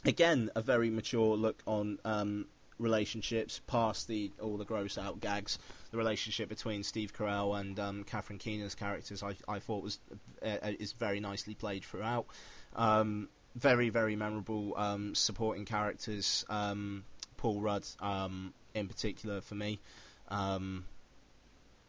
again, 0.05 0.51
a 0.57 0.63
very 0.63 0.91
mature 0.91 1.37
look 1.37 1.63
on 1.65 2.01
um, 2.05 2.47
relationships 2.81 3.61
past 3.69 4.09
the 4.09 4.33
all 4.43 4.57
the 4.57 4.65
gross 4.65 4.99
out 4.99 5.21
gags. 5.21 5.61
The 5.93 5.97
relationship 5.97 6.49
between 6.49 6.83
Steve 6.83 7.13
Carell 7.17 7.59
and 7.59 7.79
um, 7.79 8.05
Catherine 8.05 8.41
Keener's 8.41 8.75
characters, 8.75 9.23
I, 9.23 9.37
I 9.47 9.61
thought 9.61 9.85
was 9.85 10.01
uh, 10.43 10.57
uh, 10.61 10.73
is 10.81 10.93
very 10.93 11.21
nicely 11.21 11.55
played 11.55 11.85
throughout. 11.85 12.27
Um, 12.75 13.29
very 13.55 13.91
very 13.91 14.17
memorable 14.17 14.75
um, 14.77 15.15
supporting 15.15 15.67
characters. 15.67 16.45
Um, 16.51 17.05
Paul 17.37 17.61
Rudd 17.61 17.87
um, 18.01 18.53
in 18.75 18.89
particular 18.89 19.41
for 19.41 19.55
me. 19.55 19.79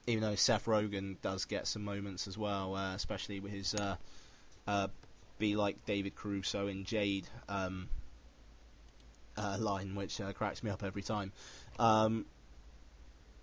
Even 0.10 0.24
though 0.24 0.36
Seth 0.36 0.66
Rogen 0.66 1.18
does 1.22 1.46
get 1.46 1.68
some 1.68 1.84
moments 1.84 2.28
as 2.28 2.38
well, 2.38 2.75
uh, 2.75 2.96
especially 2.96 3.39
with 3.39 3.51
his 3.51 3.75
uh, 3.75 3.96
uh, 4.68 4.88
"Be 5.38 5.56
like 5.56 5.86
David 5.86 6.16
Caruso 6.16 6.68
in 6.68 6.84
Jade" 6.84 7.28
um, 7.48 7.88
uh, 9.38 9.58
line, 9.60 9.96
which 9.96 10.20
uh, 10.20 10.34
cracks 10.34 10.63
me 10.63 10.72
up 10.72 10.84
every 10.84 11.04
time. 11.04 11.32
Um, 11.78 12.25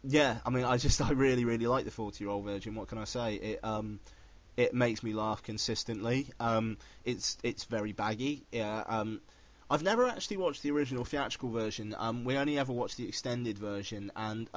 yeah, 0.03 0.39
I 0.45 0.51
mean, 0.51 0.65
I 0.65 0.77
just 0.77 1.01
I 1.09 1.11
really 1.13 1.45
really 1.45 1.67
like 1.67 1.85
the 1.85 1.91
Forty 1.91 2.25
Year 2.25 2.31
Old 2.31 2.45
Virgin. 2.45 2.75
What 2.75 2.89
can 2.89 2.99
I 2.99 3.05
say? 3.05 3.35
It 3.35 3.61
um 3.65 4.01
it 4.57 4.75
makes 4.75 5.03
me 5.03 5.13
laugh 5.13 5.43
consistently. 5.43 6.27
Um, 6.41 6.79
it's 7.05 7.39
it's 7.43 7.65
very 7.65 7.93
baggy. 7.93 8.45
Yeah. 8.51 8.83
Um, 8.87 9.21
I've 9.69 9.83
never 9.83 10.07
actually 10.07 10.39
watched 10.39 10.63
the 10.63 10.71
original 10.71 11.05
theatrical 11.05 11.51
version. 11.51 11.95
Um, 11.99 12.25
we 12.25 12.37
only 12.37 12.59
ever 12.59 12.73
watched 12.73 12.97
the 12.97 13.09
extended 13.09 13.59
version, 13.59 14.13
and 14.17 14.49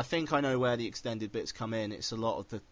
I 0.00 0.02
think 0.02 0.32
I 0.32 0.40
know 0.40 0.58
where 0.58 0.78
the 0.78 0.86
extended 0.86 1.30
bits 1.30 1.52
come 1.52 1.74
in. 1.74 1.92
It's 1.92 2.10
a 2.10 2.16
lot 2.16 2.38
of 2.38 2.48
the 2.48 2.62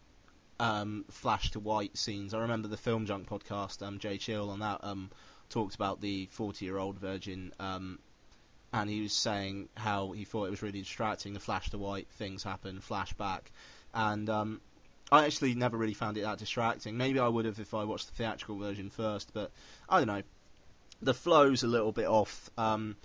um, 0.59 1.05
flash 1.11 1.51
to 1.51 1.59
white 1.59 1.95
scenes. 1.95 2.33
I 2.33 2.39
remember 2.39 2.67
the 2.67 2.75
Film 2.75 3.05
Junk 3.05 3.29
podcast. 3.29 3.85
Um, 3.85 3.99
Jay 3.99 4.17
Cheel 4.17 4.49
on 4.49 4.61
that 4.61 4.79
um, 4.81 5.11
talked 5.47 5.75
about 5.75 6.01
the 6.01 6.27
40 6.31 6.65
year 6.65 6.79
old 6.79 6.97
virgin, 6.97 7.53
um, 7.59 7.99
and 8.73 8.89
he 8.89 9.01
was 9.01 9.13
saying 9.13 9.69
how 9.77 10.09
he 10.09 10.25
thought 10.25 10.45
it 10.45 10.49
was 10.49 10.63
really 10.63 10.79
distracting. 10.79 11.35
The 11.35 11.39
flash 11.39 11.69
to 11.69 11.77
white 11.77 12.07
things 12.13 12.41
happen, 12.41 12.81
flashback, 12.81 13.41
and 13.93 14.27
um, 14.27 14.59
I 15.11 15.27
actually 15.27 15.53
never 15.53 15.77
really 15.77 15.93
found 15.93 16.17
it 16.17 16.21
that 16.21 16.39
distracting. 16.39 16.97
Maybe 16.97 17.19
I 17.19 17.27
would 17.27 17.45
have 17.45 17.59
if 17.59 17.75
I 17.75 17.83
watched 17.83 18.07
the 18.07 18.15
theatrical 18.15 18.57
version 18.57 18.89
first, 18.89 19.35
but 19.35 19.51
I 19.87 19.99
don't 19.99 20.07
know. 20.07 20.23
The 21.03 21.13
flow's 21.13 21.61
a 21.61 21.67
little 21.67 21.91
bit 21.91 22.07
off. 22.07 22.49
Um, 22.57 22.95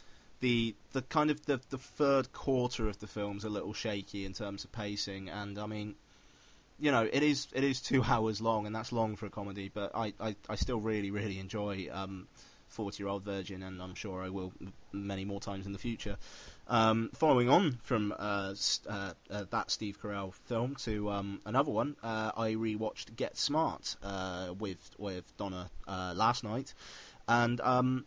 the 0.45 0.75
the 0.93 1.01
kind 1.01 1.31
of 1.31 1.43
the, 1.47 1.59
the 1.71 1.79
third 1.79 2.31
quarter 2.35 2.87
of 2.87 2.99
the 2.99 3.07
film's 3.07 3.45
a 3.45 3.49
little 3.49 3.73
shaky 3.73 4.27
in 4.27 4.35
terms 4.35 4.65
of 4.65 4.73
pacing, 4.73 5.31
and 5.31 5.59
I 5.59 5.65
mean, 5.65 5.95
you 6.79 6.93
know, 6.93 7.09
it 7.11 7.23
is 7.23 7.49
it 7.55 7.65
is 7.65 7.81
two 7.81 8.05
hours 8.07 8.43
long, 8.43 8.67
and 8.67 8.77
that's 8.77 8.93
long 8.93 9.17
for 9.17 9.25
a 9.25 9.31
comedy. 9.31 9.71
But 9.73 9.93
I 9.95 10.13
I, 10.21 10.37
I 10.47 10.57
still 10.57 10.79
really 10.79 11.11
really 11.11 11.39
enjoy 11.39 11.89
um, 11.91 12.29
Forty 12.69 13.03
Year 13.03 13.09
Old 13.09 13.25
Virgin, 13.25 13.63
and 13.63 13.81
I'm 13.81 13.95
sure 13.95 14.23
I 14.23 14.29
will 14.29 14.53
many 14.93 15.25
more 15.25 15.41
times 15.41 15.65
in 15.65 15.73
the 15.73 15.79
future. 15.79 16.19
Um, 16.69 17.09
following 17.15 17.49
on 17.49 17.79
from 17.83 18.13
uh, 18.13 18.55
uh, 18.87 19.13
uh, 19.31 19.45
that 19.49 19.71
Steve 19.71 19.99
Carell 19.99 20.35
film 20.45 20.75
to 20.81 21.11
um, 21.11 21.41
another 21.47 21.71
one, 21.71 21.97
uh, 22.03 22.33
I 22.37 22.51
rewatched 22.53 23.17
Get 23.17 23.39
Smart 23.39 23.97
uh, 24.03 24.53
with 24.59 24.91
with 24.99 25.25
Donna 25.39 25.71
uh, 25.89 26.13
last 26.15 26.45
night, 26.45 26.75
and 27.27 27.63
um, 27.63 28.05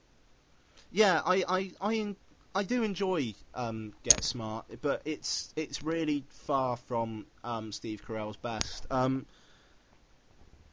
yeah, 0.91 1.21
I 1.25 1.43
I 1.47 1.71
I, 1.81 2.15
I 2.57 2.63
do 2.63 2.81
enjoy 2.81 3.35
um, 3.53 3.93
Get 4.01 4.23
Smart, 4.23 4.65
but 4.81 5.03
it's 5.05 5.53
it's 5.55 5.83
really 5.83 6.25
far 6.47 6.75
from 6.75 7.27
um, 7.43 7.71
Steve 7.71 8.01
Carell's 8.03 8.35
best. 8.35 8.87
Um, 8.89 9.27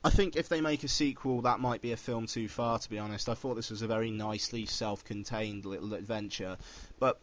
I 0.03 0.09
think 0.09 0.35
if 0.35 0.49
they 0.49 0.62
make 0.62 0.83
a 0.83 0.88
sequel, 0.88 1.43
that 1.43 1.61
might 1.61 1.83
be 1.83 1.93
a 1.93 1.99
film 1.99 2.26
too 2.26 2.49
far. 2.49 2.79
To 2.79 2.88
be 2.88 2.99
honest, 2.99 3.29
I 3.29 3.35
thought 3.35 3.57
this 3.57 3.69
was 3.69 3.83
a 3.83 3.87
very 3.87 4.11
nicely 4.11 4.64
self-contained 4.64 5.67
little 5.67 5.93
adventure, 5.93 6.57
but 6.99 7.21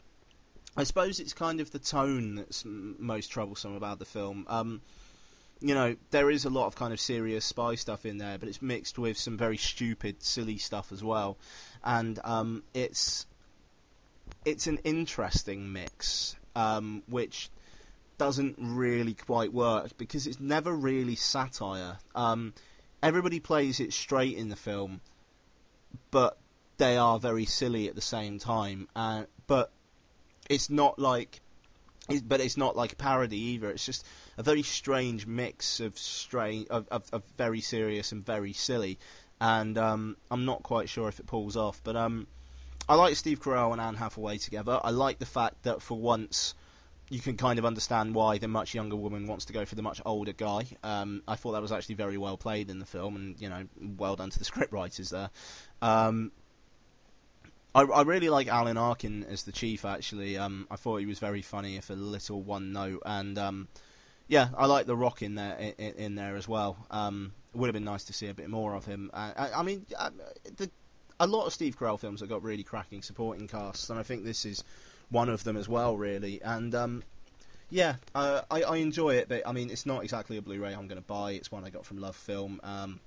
I 0.78 0.84
suppose 0.84 1.20
it's 1.20 1.34
kind 1.34 1.60
of 1.60 1.72
the 1.72 1.80
tone 1.80 2.36
that's 2.36 2.64
m- 2.64 2.98
most 3.00 3.32
troublesome 3.32 3.76
about 3.76 3.98
the 3.98 4.06
film. 4.06 4.46
Um, 4.48 4.82
you 5.60 5.74
know, 5.74 5.96
there 6.12 6.30
is 6.30 6.46
a 6.46 6.52
lot 6.52 6.68
of 6.68 6.76
kind 6.76 6.94
of 6.94 7.00
serious 7.00 7.46
spy 7.46 7.74
stuff 7.74 8.06
in 8.06 8.20
there, 8.20 8.38
but 8.38 8.48
it's 8.48 8.62
mixed 8.62 9.00
with 9.00 9.18
some 9.18 9.40
very 9.40 9.58
stupid, 9.58 10.22
silly 10.22 10.60
stuff 10.60 10.92
as 10.92 11.04
well, 11.04 11.40
and 11.84 12.20
um, 12.24 12.62
it's 12.76 13.26
it's 14.46 14.68
an 14.68 14.80
interesting 14.84 15.72
mix, 15.72 16.36
um, 16.56 17.04
which 17.08 17.50
doesn't 18.18 18.56
really 18.60 19.14
quite 19.14 19.52
work 19.52 19.98
because 19.98 20.28
it's 20.28 20.40
never 20.40 20.72
really 20.74 21.16
satire. 21.16 21.98
Um, 22.14 22.54
everybody 23.02 23.40
plays 23.40 23.80
it 23.80 23.94
straight 23.94 24.38
in 24.38 24.50
the 24.50 24.56
film, 24.56 25.02
but 26.12 26.38
they 26.78 26.98
are 26.98 27.20
very 27.20 27.46
silly 27.46 27.88
at 27.88 27.96
the 27.96 28.02
same 28.02 28.40
time. 28.40 28.88
Uh, 28.96 29.24
but 29.48 29.72
it's 30.50 30.70
not 30.70 31.00
like, 31.00 31.40
it, 32.10 32.28
but 32.28 32.42
it's 32.42 32.58
not 32.58 32.76
like 32.76 32.98
parody 32.98 33.38
either. 33.38 33.70
It's 33.70 33.86
just 33.86 34.06
a 34.38 34.44
very 34.44 34.64
strange 34.64 35.26
mix 35.26 35.80
of 35.80 35.98
strange, 35.98 36.68
of, 36.70 36.88
of, 36.90 37.04
of 37.14 37.24
very 37.38 37.62
serious 37.62 38.12
and 38.12 38.26
very 38.26 38.54
silly. 38.54 39.00
And 39.40 39.78
um, 39.78 40.18
I'm 40.30 40.46
not 40.46 40.62
quite 40.62 40.90
sure 40.90 41.08
if 41.08 41.20
it 41.20 41.26
pulls 41.26 41.58
off, 41.58 41.82
but 41.84 41.96
um, 41.96 42.28
I 42.88 42.96
like 42.96 43.16
Steve 43.16 43.40
Carell 43.40 43.72
and 43.72 43.82
Anne 43.82 43.96
Hathaway 43.96 44.38
together. 44.38 44.80
I 44.84 44.92
like 44.92 45.20
the 45.20 45.26
fact 45.26 45.64
that 45.64 45.82
for 45.82 45.98
once 45.98 46.56
you 47.12 47.20
can 47.20 47.36
kind 47.36 47.60
of 47.60 47.66
understand 47.66 48.16
why 48.16 48.38
the 48.38 48.48
much 48.48 48.74
younger 48.74 48.96
woman 48.96 49.28
wants 49.28 49.46
to 49.46 49.54
go 49.54 49.66
for 49.66 49.76
the 49.76 49.82
much 49.82 50.02
older 50.06 50.32
guy. 50.32 50.66
Um, 50.82 51.22
I 51.28 51.36
thought 51.36 51.52
that 51.52 51.62
was 51.62 51.74
actually 51.74 51.96
very 51.96 52.18
well 52.18 52.38
played 52.38 52.70
in 52.70 52.80
the 52.80 52.86
film, 52.86 53.18
and 53.18 53.40
you 53.40 53.50
know, 53.50 53.66
well 53.98 54.16
done 54.16 54.30
to 54.30 54.40
the 54.40 54.46
script 54.52 54.72
writers 54.72 55.10
there. 55.10 55.30
Um, 55.82 56.32
I, 57.76 57.82
I 57.82 58.02
really 58.04 58.30
like 58.30 58.48
Alan 58.48 58.78
Arkin 58.78 59.26
as 59.26 59.44
the 59.44 59.52
chief. 59.52 59.84
Actually, 59.84 60.38
um, 60.38 60.68
I 60.72 60.78
thought 60.78 61.02
he 61.02 61.06
was 61.06 61.20
very 61.20 61.42
funny, 61.42 61.76
if 61.76 61.90
a 61.90 61.94
little 61.94 62.42
one 62.42 62.72
note, 62.72 63.04
and 63.06 63.38
um, 63.38 63.68
yeah, 64.30 64.48
I 64.58 64.66
like 64.68 64.86
the 64.86 64.96
Rock 64.96 65.22
in 65.22 65.36
there 65.36 65.74
in, 65.78 65.94
in 65.96 66.16
there 66.16 66.38
as 66.38 66.48
well. 66.48 66.78
Um, 66.90 67.34
it 67.54 67.58
would 67.58 67.68
have 67.68 67.74
been 67.74 67.84
nice 67.84 68.06
to 68.06 68.14
see 68.14 68.28
a 68.28 68.34
bit 68.34 68.50
more 68.50 68.74
of 68.74 68.86
him. 68.86 69.12
Uh, 69.14 69.34
I, 69.36 69.52
I 69.52 69.64
mean, 69.64 69.86
uh, 69.98 70.12
the, 70.56 70.72
a 71.22 71.28
lot 71.28 71.46
of 71.46 71.54
Steve 71.54 71.78
Carell 71.78 72.00
films 72.00 72.22
have 72.22 72.30
got 72.30 72.42
really 72.42 72.64
cracking 72.64 73.04
supporting 73.04 73.48
casts, 73.48 73.92
and 73.92 74.00
I 74.00 74.04
think 74.04 74.24
this 74.24 74.44
is 74.44 74.64
one 75.12 75.30
of 75.30 75.44
them 75.44 75.56
as 75.56 75.70
well, 75.70 75.96
really. 75.96 76.42
And 76.42 76.74
um, 76.74 77.04
yeah, 77.70 77.96
uh, 78.16 78.42
I, 78.50 78.64
I 78.64 78.78
enjoy 78.78 79.16
it, 79.16 79.30
but 79.30 79.44
I 79.46 79.52
mean, 79.52 79.70
it's 79.70 79.86
not 79.86 80.04
exactly 80.04 80.38
a 80.38 80.42
Blu-ray 80.42 80.74
I'm 80.74 80.88
going 80.88 81.02
to 81.02 81.08
buy. 81.08 81.34
It's 81.34 81.52
one 81.52 81.64
I 81.64 81.70
got 81.70 81.86
from 81.86 82.00
LoveFilm. 82.00 82.58
Um, 82.64 83.00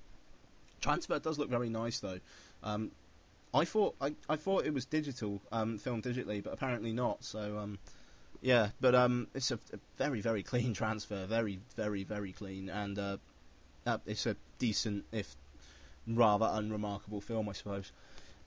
transfer 0.79 1.19
does 1.19 1.37
look 1.37 1.49
very 1.49 1.67
nice 1.67 1.99
though. 1.99 2.19
Um, 2.63 2.91
I 3.53 3.65
thought 3.65 3.95
I, 3.99 4.15
I 4.29 4.37
thought 4.37 4.65
it 4.65 4.73
was 4.73 4.85
digital, 4.85 5.41
um, 5.51 5.77
filmed 5.77 6.03
digitally, 6.03 6.41
but 6.41 6.53
apparently 6.53 6.93
not. 6.93 7.21
So 7.25 7.57
um, 7.57 7.79
yeah, 8.41 8.69
but 8.79 8.95
um, 8.95 9.27
it's 9.35 9.51
a, 9.51 9.55
a 9.55 9.79
very 9.97 10.21
very 10.21 10.41
clean 10.41 10.73
transfer, 10.81 11.25
very 11.25 11.59
very 11.75 12.05
very 12.05 12.31
clean, 12.31 12.69
and 12.69 12.97
uh, 12.97 13.17
uh, 13.85 13.97
it's 14.05 14.25
a 14.25 14.37
decent 14.57 15.03
if 15.11 15.35
rather 16.07 16.49
unremarkable 16.53 17.21
film, 17.21 17.49
I 17.49 17.53
suppose. 17.53 17.91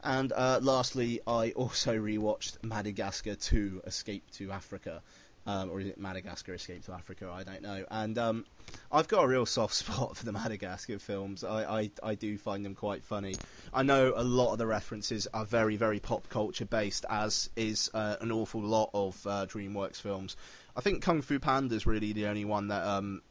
And 0.02 0.32
uh, 0.32 0.60
lastly, 0.62 1.20
I 1.26 1.50
also 1.52 1.96
rewatched 1.96 2.62
Madagascar 2.62 3.34
2: 3.34 3.82
Escape 3.86 4.30
to 4.32 4.52
Africa. 4.52 5.02
Um, 5.46 5.70
or 5.70 5.80
is 5.80 5.86
it 5.86 5.98
Madagascar 5.98 6.52
Escape 6.52 6.84
to 6.84 6.92
Africa? 6.92 7.30
I 7.32 7.42
don't 7.42 7.62
know. 7.62 7.86
And 7.90 8.18
um, 8.18 8.44
I've 8.92 9.08
got 9.08 9.24
a 9.24 9.26
real 9.26 9.46
soft 9.46 9.74
spot 9.82 10.14
for 10.14 10.26
the 10.26 10.32
Madagascar 10.32 10.98
films. 10.98 11.42
I, 11.42 11.80
I, 11.80 11.90
I 12.02 12.14
do 12.16 12.36
find 12.36 12.62
them 12.64 12.74
quite 12.74 13.02
funny. 13.02 13.34
I 13.72 13.82
know 13.82 14.12
a 14.14 14.22
lot 14.22 14.52
of 14.52 14.58
the 14.58 14.66
references 14.66 15.26
are 15.32 15.46
very, 15.46 15.76
very 15.76 16.00
pop 16.00 16.28
culture 16.28 16.66
based, 16.66 17.06
as 17.08 17.48
is 17.56 17.90
uh, 17.94 18.16
an 18.20 18.30
awful 18.30 18.60
lot 18.60 18.90
of 18.92 19.26
uh, 19.26 19.46
DreamWorks 19.46 20.02
films. 20.02 20.36
I 20.76 20.82
think 20.82 21.02
Kung 21.02 21.22
Fu 21.22 21.38
Panda 21.38 21.74
is 21.74 21.86
really 21.86 22.12
the 22.12 22.26
only 22.26 22.44
one 22.44 22.68
that 22.68 22.86
um, 22.86 23.22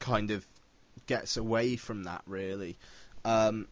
kind 0.00 0.32
of 0.32 0.46
gets 1.06 1.38
away 1.38 1.76
from 1.76 2.04
that, 2.04 2.22
really. 2.26 2.76
Um, 3.24 3.68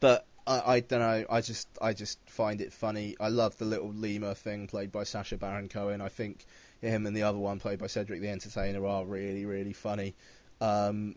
but 0.00 0.26
I, 0.46 0.74
I 0.74 0.80
don't 0.80 1.00
know. 1.00 1.24
I 1.28 1.40
just 1.40 1.68
I 1.80 1.92
just 1.92 2.18
find 2.28 2.60
it 2.60 2.72
funny. 2.72 3.16
I 3.18 3.28
love 3.28 3.56
the 3.58 3.64
little 3.64 3.92
lemur 3.92 4.34
thing 4.34 4.66
played 4.66 4.92
by 4.92 5.04
Sacha 5.04 5.36
Baron 5.36 5.68
Cohen. 5.68 6.00
I 6.00 6.08
think 6.08 6.44
him 6.80 7.06
and 7.06 7.16
the 7.16 7.24
other 7.24 7.38
one 7.38 7.58
played 7.58 7.78
by 7.78 7.88
Cedric 7.88 8.20
the 8.20 8.28
Entertainer 8.28 8.84
are 8.86 9.04
really 9.04 9.44
really 9.44 9.72
funny. 9.72 10.14
Um, 10.60 11.16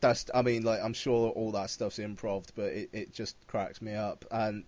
that's 0.00 0.26
I 0.34 0.42
mean 0.42 0.62
like 0.62 0.80
I'm 0.82 0.94
sure 0.94 1.30
all 1.30 1.52
that 1.52 1.70
stuff's 1.70 1.98
improv, 1.98 2.46
but 2.54 2.72
it, 2.72 2.90
it 2.92 3.12
just 3.12 3.36
cracks 3.46 3.80
me 3.80 3.94
up 3.94 4.24
and. 4.30 4.64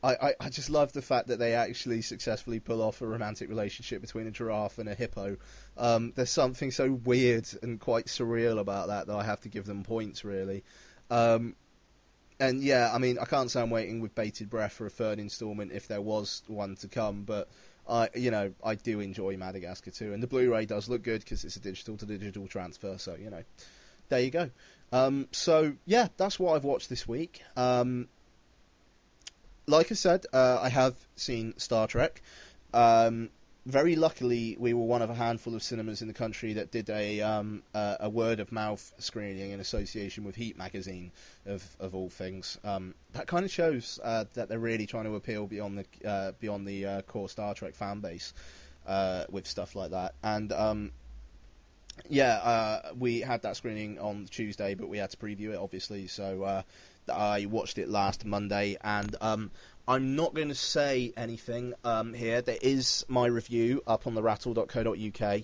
I, 0.00 0.14
I, 0.14 0.34
I 0.42 0.48
just 0.48 0.70
love 0.70 0.92
the 0.92 1.02
fact 1.02 1.26
that 1.26 1.40
they 1.40 1.54
actually 1.54 2.02
successfully 2.02 2.60
pull 2.60 2.82
off 2.82 3.02
a 3.02 3.06
romantic 3.08 3.48
relationship 3.48 4.00
between 4.00 4.28
a 4.28 4.30
giraffe 4.30 4.78
and 4.78 4.88
a 4.88 4.94
hippo. 4.94 5.38
Um, 5.76 6.12
there's 6.14 6.30
something 6.30 6.70
so 6.70 6.92
weird 6.92 7.48
and 7.64 7.80
quite 7.80 8.06
surreal 8.06 8.60
about 8.60 8.86
that 8.86 9.08
that 9.08 9.16
I 9.16 9.24
have 9.24 9.40
to 9.40 9.48
give 9.48 9.66
them 9.66 9.82
points 9.82 10.24
really. 10.24 10.62
Um, 11.10 11.56
and 12.40 12.62
yeah, 12.62 12.90
I 12.92 12.98
mean, 12.98 13.18
I 13.18 13.24
can't 13.24 13.50
say 13.50 13.60
I'm 13.60 13.70
waiting 13.70 14.00
with 14.00 14.14
bated 14.14 14.50
breath 14.50 14.72
for 14.72 14.86
a 14.86 14.90
third 14.90 15.18
instalment 15.18 15.72
if 15.72 15.88
there 15.88 16.00
was 16.00 16.42
one 16.46 16.76
to 16.76 16.88
come, 16.88 17.24
but 17.24 17.48
I, 17.88 18.08
you 18.14 18.30
know, 18.30 18.52
I 18.62 18.74
do 18.74 19.00
enjoy 19.00 19.36
Madagascar 19.36 19.90
2, 19.90 20.12
and 20.12 20.22
the 20.22 20.26
Blu-ray 20.26 20.66
does 20.66 20.88
look 20.88 21.02
good 21.02 21.20
because 21.20 21.44
it's 21.44 21.56
a 21.56 21.60
digital 21.60 21.96
to 21.96 22.06
digital 22.06 22.46
transfer, 22.46 22.98
so 22.98 23.14
you 23.14 23.30
know, 23.30 23.42
there 24.08 24.20
you 24.20 24.30
go. 24.30 24.50
Um, 24.92 25.28
so 25.32 25.72
yeah, 25.86 26.08
that's 26.16 26.38
what 26.38 26.54
I've 26.54 26.64
watched 26.64 26.88
this 26.88 27.08
week. 27.08 27.42
Um, 27.56 28.08
like 29.66 29.90
I 29.92 29.94
said, 29.94 30.24
uh, 30.32 30.58
I 30.62 30.68
have 30.68 30.94
seen 31.16 31.54
Star 31.58 31.86
Trek. 31.86 32.22
Um, 32.72 33.30
very 33.68 33.96
luckily, 33.96 34.56
we 34.58 34.72
were 34.72 34.84
one 34.84 35.02
of 35.02 35.10
a 35.10 35.14
handful 35.14 35.54
of 35.54 35.62
cinemas 35.62 36.00
in 36.00 36.08
the 36.08 36.14
country 36.14 36.54
that 36.54 36.70
did 36.70 36.88
a 36.88 37.20
um, 37.20 37.62
uh, 37.74 37.96
a 38.00 38.08
word 38.08 38.40
of 38.40 38.50
mouth 38.50 38.94
screening 38.98 39.50
in 39.50 39.60
association 39.60 40.24
with 40.24 40.34
Heat 40.34 40.56
magazine, 40.56 41.12
of 41.44 41.62
of 41.78 41.94
all 41.94 42.08
things. 42.08 42.58
Um, 42.64 42.94
that 43.12 43.26
kind 43.26 43.44
of 43.44 43.50
shows 43.50 44.00
uh, 44.02 44.24
that 44.32 44.48
they're 44.48 44.58
really 44.58 44.86
trying 44.86 45.04
to 45.04 45.16
appeal 45.16 45.46
beyond 45.46 45.84
the 45.84 46.08
uh, 46.08 46.32
beyond 46.40 46.66
the 46.66 46.86
uh, 46.86 47.02
core 47.02 47.28
Star 47.28 47.52
Trek 47.52 47.74
fan 47.74 48.00
base 48.00 48.32
uh, 48.86 49.24
with 49.28 49.46
stuff 49.46 49.76
like 49.76 49.90
that. 49.90 50.14
And 50.22 50.50
um, 50.50 50.92
yeah, 52.08 52.36
uh, 52.36 52.92
we 52.98 53.20
had 53.20 53.42
that 53.42 53.56
screening 53.56 53.98
on 53.98 54.28
Tuesday, 54.30 54.76
but 54.76 54.88
we 54.88 54.96
had 54.96 55.10
to 55.10 55.18
preview 55.18 55.50
it, 55.50 55.56
obviously. 55.56 56.06
So 56.06 56.64
I 57.06 57.44
watched 57.44 57.76
it 57.76 57.90
last 57.90 58.24
Monday, 58.24 58.78
and 58.82 59.14
um, 59.20 59.50
I'm 59.88 60.16
not 60.16 60.34
going 60.34 60.48
to 60.48 60.54
say 60.54 61.14
anything 61.16 61.72
um, 61.82 62.12
here. 62.12 62.42
There 62.42 62.58
is 62.60 63.06
my 63.08 63.24
review 63.24 63.82
up 63.86 64.06
on 64.06 64.14
the 64.14 64.22
rattle.co.uk, 64.22 65.40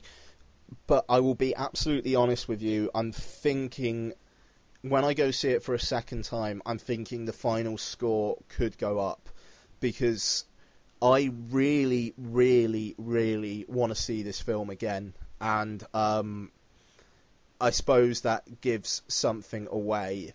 but 0.87 1.05
I 1.09 1.21
will 1.21 1.35
be 1.35 1.55
absolutely 1.57 2.15
honest 2.15 2.47
with 2.47 2.61
you. 2.61 2.91
I'm 2.95 3.11
thinking 3.13 4.13
when 4.83 5.03
I 5.03 5.15
go 5.15 5.31
see 5.31 5.49
it 5.49 5.63
for 5.63 5.75
a 5.75 5.81
second 5.81 6.25
time, 6.25 6.61
I'm 6.67 6.77
thinking 6.77 7.25
the 7.25 7.33
final 7.33 7.79
score 7.79 8.37
could 8.51 8.77
go 8.77 8.99
up 8.99 9.31
because 9.81 10.45
I 11.01 11.31
really, 11.51 12.13
really, 12.19 12.95
really 12.99 13.65
want 13.67 13.95
to 13.95 14.01
see 14.01 14.23
this 14.23 14.43
film 14.43 14.69
again, 14.69 15.15
and 15.41 15.83
um, 15.95 16.51
I 17.59 17.71
suppose 17.71 18.21
that 18.21 18.61
gives 18.61 19.01
something 19.09 19.69
away. 19.71 20.35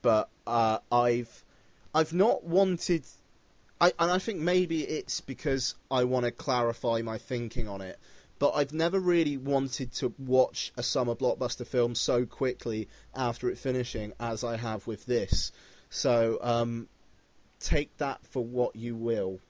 But 0.00 0.30
uh, 0.46 0.78
I've 0.90 1.44
I've 1.94 2.14
not 2.14 2.44
wanted, 2.44 3.04
I, 3.82 3.92
and 3.98 4.12
I 4.12 4.18
think 4.20 4.38
maybe 4.38 4.84
it's 4.84 5.20
because 5.20 5.74
I 5.90 6.04
want 6.04 6.24
to 6.24 6.30
clarify 6.30 7.02
my 7.02 7.18
thinking 7.18 7.68
on 7.68 7.80
it. 7.80 7.98
But 8.38 8.52
I've 8.52 8.72
never 8.72 9.00
really 9.00 9.36
wanted 9.36 9.92
to 9.94 10.14
watch 10.18 10.72
a 10.76 10.84
summer 10.84 11.16
blockbuster 11.16 11.66
film 11.66 11.96
so 11.96 12.24
quickly 12.24 12.88
after 13.12 13.50
it 13.50 13.58
finishing 13.58 14.12
as 14.20 14.44
I 14.44 14.56
have 14.56 14.86
with 14.86 15.04
this. 15.04 15.50
So 15.90 16.38
um, 16.42 16.88
take 17.58 17.96
that 17.98 18.24
for 18.28 18.44
what 18.44 18.76
you 18.76 18.94
will. 18.94 19.40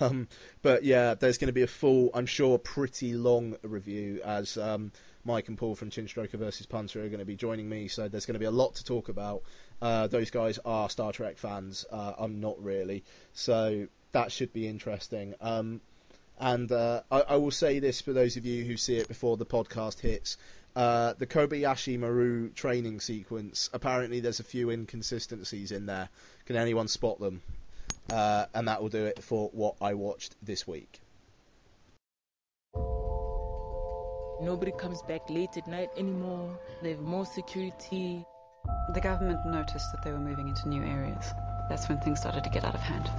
Um, 0.00 0.28
but 0.62 0.84
yeah, 0.84 1.14
there's 1.14 1.38
going 1.38 1.48
to 1.48 1.52
be 1.52 1.62
a 1.62 1.66
full, 1.66 2.10
I'm 2.14 2.26
sure, 2.26 2.58
pretty 2.60 3.14
long 3.14 3.56
review 3.62 4.20
as 4.24 4.56
um, 4.56 4.92
Mike 5.24 5.48
and 5.48 5.58
Paul 5.58 5.74
from 5.74 5.90
Chinstroker 5.90 6.34
versus 6.34 6.66
Punter 6.66 7.02
are 7.04 7.08
going 7.08 7.18
to 7.18 7.24
be 7.24 7.34
joining 7.34 7.68
me. 7.68 7.88
So 7.88 8.06
there's 8.06 8.24
going 8.24 8.34
to 8.34 8.38
be 8.38 8.46
a 8.46 8.52
lot 8.52 8.76
to 8.76 8.84
talk 8.84 9.08
about. 9.08 9.42
Uh, 9.82 10.06
those 10.06 10.30
guys 10.30 10.58
are 10.64 10.88
Star 10.88 11.12
Trek 11.12 11.38
fans. 11.38 11.84
Uh, 11.90 12.14
I'm 12.18 12.40
not 12.40 12.62
really. 12.62 13.04
So 13.32 13.88
that 14.12 14.32
should 14.32 14.52
be 14.52 14.66
interesting. 14.66 15.34
Um, 15.40 15.80
and 16.38 16.70
uh, 16.72 17.02
I, 17.10 17.20
I, 17.20 17.36
will 17.36 17.50
say 17.50 17.78
this 17.78 18.00
for 18.00 18.12
those 18.12 18.36
of 18.36 18.44
you 18.44 18.64
who 18.64 18.76
see 18.76 18.96
it 18.96 19.08
before 19.08 19.36
the 19.36 19.46
podcast 19.46 20.00
hits. 20.00 20.36
Uh, 20.74 21.14
the 21.18 21.26
Kobayashi 21.26 21.98
Maru 21.98 22.50
training 22.50 22.98
sequence, 23.00 23.70
apparently 23.72 24.20
there's 24.20 24.40
a 24.40 24.44
few 24.44 24.70
inconsistencies 24.70 25.70
in 25.70 25.86
there. 25.86 26.08
Can 26.46 26.56
anyone 26.56 26.88
spot 26.88 27.20
them? 27.20 27.42
Uh, 28.10 28.46
and 28.54 28.68
that 28.68 28.82
will 28.82 28.88
do 28.88 29.04
it 29.06 29.22
for 29.22 29.48
what 29.52 29.76
I 29.80 29.94
watched 29.94 30.34
this 30.42 30.66
week. 30.66 31.00
Nobody 34.40 34.72
comes 34.72 35.00
back 35.02 35.30
late 35.30 35.56
at 35.56 35.68
night 35.68 35.90
anymore. 35.96 36.58
They 36.82 36.90
have 36.90 37.00
more 37.00 37.24
security. 37.24 38.24
The 38.94 39.00
government 39.00 39.44
noticed 39.44 39.90
that 39.92 40.02
they 40.02 40.12
were 40.12 40.20
moving 40.20 40.46
into 40.46 40.68
new 40.68 40.82
areas. 40.82 41.34
That's 41.68 41.88
when 41.88 41.98
things 41.98 42.20
started 42.20 42.44
to 42.44 42.50
get 42.50 42.64
out 42.64 42.74
of 42.74 42.80
hand. 42.80 43.10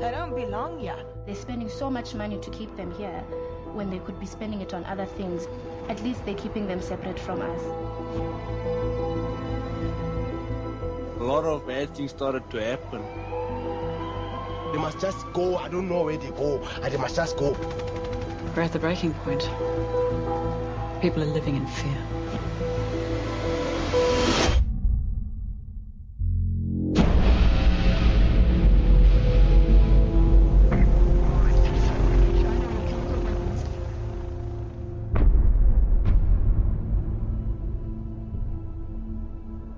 They 0.00 0.10
don't 0.10 0.34
belong 0.34 0.78
here. 0.80 0.96
They're 1.26 1.34
spending 1.34 1.68
so 1.68 1.90
much 1.90 2.14
money 2.14 2.38
to 2.38 2.50
keep 2.50 2.74
them 2.76 2.90
here 2.90 3.22
when 3.72 3.90
they 3.90 3.98
could 4.00 4.18
be 4.18 4.26
spending 4.26 4.60
it 4.60 4.74
on 4.74 4.84
other 4.86 5.06
things. 5.06 5.46
At 5.88 6.02
least 6.02 6.24
they're 6.24 6.34
keeping 6.34 6.66
them 6.66 6.80
separate 6.80 7.20
from 7.20 7.42
us. 7.42 7.62
A 11.20 11.22
lot 11.22 11.44
of 11.44 11.66
bad 11.66 11.94
things 11.94 12.10
started 12.10 12.50
to 12.50 12.60
happen. 12.60 13.02
They 14.72 14.78
must 14.78 14.98
just 15.00 15.30
go. 15.32 15.56
I 15.56 15.68
don't 15.68 15.88
know 15.88 16.02
where 16.02 16.16
they 16.16 16.30
go. 16.30 16.64
And 16.82 16.92
they 16.92 16.96
must 16.96 17.14
just 17.14 17.36
go. 17.36 17.54
We're 18.56 18.62
at 18.62 18.72
the 18.72 18.80
breaking 18.80 19.14
point. 19.14 19.42
People 21.00 21.22
are 21.22 21.26
living 21.26 21.54
in 21.54 21.66
fear. 21.68 21.94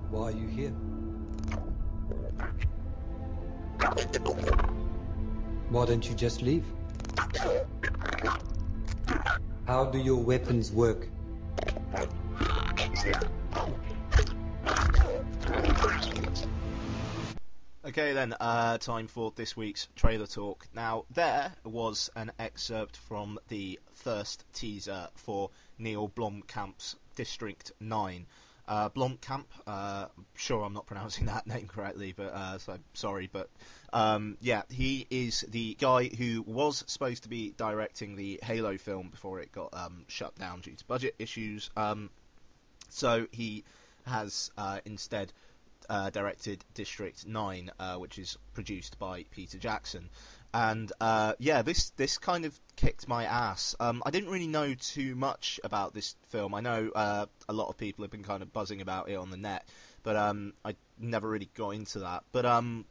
Why 0.09 0.23
are 0.23 0.31
you 0.31 0.47
here? 0.47 0.71
Why 5.69 5.85
don't 5.85 6.09
you 6.09 6.15
just 6.15 6.41
leave? 6.41 6.65
How 9.65 9.85
do 9.85 9.97
your 9.97 10.21
weapons 10.21 10.73
work? 10.73 11.07
Okay, 17.85 18.11
then, 18.11 18.33
uh, 18.41 18.77
time 18.79 19.07
for 19.07 19.31
this 19.37 19.55
week's 19.55 19.87
trailer 19.95 20.27
talk. 20.27 20.67
Now, 20.73 21.05
there 21.11 21.53
was 21.63 22.09
an 22.17 22.33
excerpt 22.39 22.97
from 22.97 23.39
the 23.47 23.79
first 23.93 24.43
teaser 24.53 25.07
for 25.15 25.49
Neil 25.77 26.09
Blomkamp's 26.09 26.97
District 27.15 27.71
9. 27.79 28.25
Uh, 28.65 28.89
Blomkamp, 28.89 29.45
uh, 29.67 30.05
sure 30.35 30.63
I'm 30.63 30.73
not 30.73 30.85
pronouncing 30.85 31.25
that 31.27 31.47
name 31.47 31.67
correctly, 31.67 32.13
but 32.15 32.33
uh, 32.33 32.57
so 32.59 32.77
sorry, 32.93 33.29
but 33.31 33.49
um, 33.91 34.37
yeah, 34.41 34.63
he 34.69 35.05
is 35.09 35.45
the 35.49 35.75
guy 35.75 36.05
who 36.05 36.41
was 36.43 36.83
supposed 36.87 37.23
to 37.23 37.29
be 37.29 37.53
directing 37.57 38.15
the 38.15 38.39
Halo 38.41 38.77
film 38.77 39.09
before 39.09 39.41
it 39.41 39.51
got 39.51 39.73
um, 39.73 40.05
shut 40.07 40.35
down 40.35 40.61
due 40.61 40.75
to 40.75 40.85
budget 40.85 41.15
issues. 41.19 41.69
Um, 41.75 42.09
so 42.89 43.27
he 43.31 43.63
has 44.05 44.51
uh, 44.57 44.79
instead 44.85 45.33
uh, 45.89 46.09
directed 46.09 46.63
District 46.73 47.25
9, 47.27 47.71
uh, 47.79 47.95
which 47.97 48.17
is 48.17 48.37
produced 48.53 48.97
by 48.99 49.23
Peter 49.31 49.57
Jackson. 49.57 50.09
And 50.53 50.91
uh, 51.01 51.33
yeah, 51.39 51.63
this 51.63 51.89
this 51.91 52.17
kind 52.17 52.45
of 52.45 52.59
kicked 52.75 53.07
my 53.07 53.25
ass. 53.25 53.75
Um, 53.79 54.03
I 54.05 54.11
didn't 54.11 54.29
really 54.29 54.47
know 54.47 54.73
too 54.75 55.15
much 55.15 55.59
about 55.63 55.93
this 55.93 56.15
film. 56.29 56.53
I 56.53 56.61
know 56.61 56.91
uh, 56.93 57.25
a 57.49 57.53
lot 57.53 57.69
of 57.69 57.77
people 57.77 58.03
have 58.03 58.11
been 58.11 58.23
kind 58.23 58.43
of 58.43 58.53
buzzing 58.53 58.81
about 58.81 59.09
it 59.09 59.15
on 59.15 59.31
the 59.31 59.37
net, 59.37 59.67
but 60.03 60.15
um, 60.15 60.53
I 60.63 60.75
never 60.99 61.27
really 61.27 61.49
got 61.55 61.71
into 61.71 61.99
that. 61.99 62.23
But 62.31 62.45
um, 62.45 62.85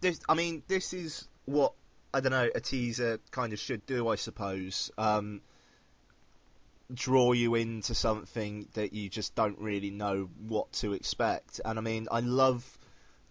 this, 0.00 0.20
I 0.28 0.34
mean, 0.34 0.62
this 0.66 0.92
is 0.92 1.28
what 1.44 1.72
I 2.12 2.20
don't 2.20 2.32
know 2.32 2.50
a 2.52 2.60
teaser 2.60 3.20
kind 3.30 3.52
of 3.52 3.58
should 3.58 3.86
do, 3.86 4.08
I 4.08 4.16
suppose. 4.16 4.90
Um, 4.98 5.40
draw 6.92 7.32
you 7.32 7.54
into 7.54 7.94
something 7.94 8.68
that 8.74 8.92
you 8.92 9.08
just 9.08 9.34
don't 9.34 9.58
really 9.58 9.90
know 9.90 10.28
what 10.46 10.70
to 10.72 10.92
expect. 10.92 11.60
And 11.64 11.78
I 11.78 11.82
mean, 11.82 12.08
I 12.10 12.20
love 12.20 12.66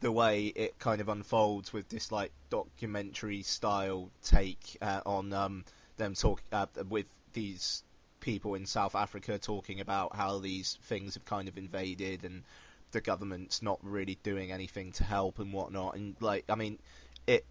the 0.01 0.11
way 0.11 0.47
it 0.47 0.77
kind 0.79 0.99
of 0.99 1.09
unfolds 1.09 1.71
with 1.71 1.87
this 1.89 2.11
like 2.11 2.31
documentary 2.49 3.43
style 3.43 4.09
take 4.23 4.77
uh, 4.81 5.01
on 5.05 5.31
um, 5.31 5.63
them 5.97 6.15
talk 6.15 6.41
uh, 6.51 6.65
with 6.89 7.05
these 7.33 7.83
people 8.19 8.55
in 8.55 8.65
South 8.65 8.95
Africa 8.95 9.37
talking 9.37 9.79
about 9.79 10.15
how 10.15 10.39
these 10.39 10.77
things 10.83 11.13
have 11.13 11.25
kind 11.25 11.47
of 11.47 11.57
invaded 11.57 12.25
and 12.25 12.43
the 12.91 13.01
government's 13.01 13.61
not 13.61 13.79
really 13.83 14.17
doing 14.23 14.51
anything 14.51 14.91
to 14.93 15.03
help 15.03 15.39
and 15.39 15.53
whatnot. 15.53 15.95
And 15.95 16.15
like, 16.19 16.45
I 16.49 16.55
mean, 16.55 16.79
it 17.27 17.45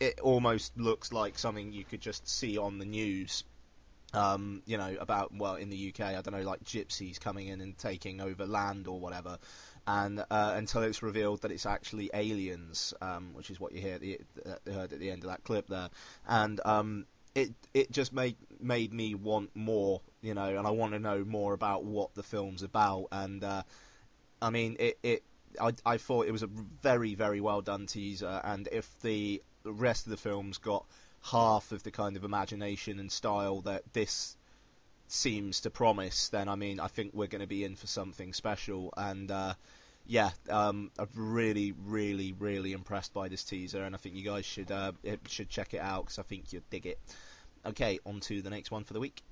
it 0.00 0.20
almost 0.20 0.76
looks 0.78 1.12
like 1.12 1.38
something 1.38 1.72
you 1.72 1.84
could 1.84 2.00
just 2.00 2.26
see 2.28 2.58
on 2.58 2.78
the 2.78 2.84
news. 2.84 3.44
Um, 4.14 4.62
you 4.66 4.78
know, 4.78 4.96
about 4.98 5.32
well 5.34 5.56
in 5.56 5.68
the 5.68 5.92
UK, 5.92 6.06
I 6.06 6.22
don't 6.22 6.32
know, 6.32 6.42
like 6.42 6.64
gypsies 6.64 7.20
coming 7.20 7.48
in 7.48 7.60
and 7.60 7.76
taking 7.76 8.20
over 8.20 8.46
land 8.46 8.86
or 8.86 8.98
whatever 8.98 9.38
and 9.86 10.20
uh, 10.30 10.52
until 10.56 10.82
it's 10.82 11.02
revealed 11.02 11.42
that 11.42 11.52
it's 11.52 11.66
actually 11.66 12.10
aliens, 12.12 12.92
um, 13.00 13.34
which 13.34 13.50
is 13.50 13.60
what 13.60 13.72
you 13.72 13.80
hear 13.80 13.94
at 13.94 14.00
the, 14.00 14.20
uh, 14.44 14.72
heard 14.72 14.92
at 14.92 14.98
the 14.98 15.10
end 15.10 15.22
of 15.22 15.30
that 15.30 15.44
clip 15.44 15.68
there, 15.68 15.90
and 16.26 16.60
um, 16.64 17.06
it 17.34 17.52
it 17.74 17.90
just 17.90 18.12
made 18.12 18.36
made 18.60 18.92
me 18.92 19.14
want 19.14 19.54
more, 19.54 20.00
you 20.22 20.34
know, 20.34 20.56
and 20.56 20.66
I 20.66 20.70
want 20.70 20.92
to 20.92 20.98
know 20.98 21.24
more 21.24 21.52
about 21.52 21.84
what 21.84 22.14
the 22.14 22.22
film's 22.22 22.62
about, 22.62 23.08
and 23.12 23.44
uh, 23.44 23.62
I 24.42 24.50
mean 24.50 24.76
it 24.80 24.98
it 25.02 25.22
I, 25.60 25.72
I 25.84 25.98
thought 25.98 26.26
it 26.26 26.32
was 26.32 26.42
a 26.42 26.50
very 26.82 27.14
very 27.14 27.40
well 27.40 27.60
done 27.60 27.86
teaser, 27.86 28.40
and 28.42 28.68
if 28.72 28.88
the 29.02 29.42
rest 29.64 30.06
of 30.06 30.10
the 30.10 30.16
film's 30.16 30.58
got 30.58 30.84
half 31.22 31.72
of 31.72 31.82
the 31.82 31.90
kind 31.90 32.16
of 32.16 32.24
imagination 32.24 32.98
and 32.98 33.10
style 33.10 33.60
that 33.62 33.82
this 33.92 34.36
seems 35.08 35.60
to 35.62 35.70
promise, 35.70 36.28
then 36.28 36.48
I 36.48 36.54
mean, 36.56 36.80
I 36.80 36.88
think 36.88 37.12
we're 37.14 37.26
going 37.26 37.40
to 37.40 37.46
be 37.46 37.64
in 37.64 37.76
for 37.76 37.86
something 37.86 38.32
special. 38.32 38.92
And 38.96 39.30
uh, 39.30 39.54
yeah, 40.06 40.30
um, 40.48 40.90
I'm 40.98 41.08
really, 41.14 41.72
really, 41.86 42.32
really 42.38 42.72
impressed 42.72 43.12
by 43.12 43.28
this 43.28 43.44
teaser, 43.44 43.82
and 43.82 43.94
I 43.94 43.98
think 43.98 44.14
you 44.14 44.24
guys 44.24 44.44
should 44.44 44.70
uh, 44.70 44.92
should 45.26 45.48
check 45.48 45.74
it 45.74 45.80
out 45.80 46.04
because 46.04 46.18
I 46.18 46.22
think 46.22 46.52
you'll 46.52 46.62
dig 46.70 46.86
it. 46.86 46.98
Okay, 47.64 47.98
on 48.06 48.20
to 48.20 48.42
the 48.42 48.50
next 48.50 48.70
one 48.70 48.84
for 48.84 48.92
the 48.92 49.00
week. 49.00 49.22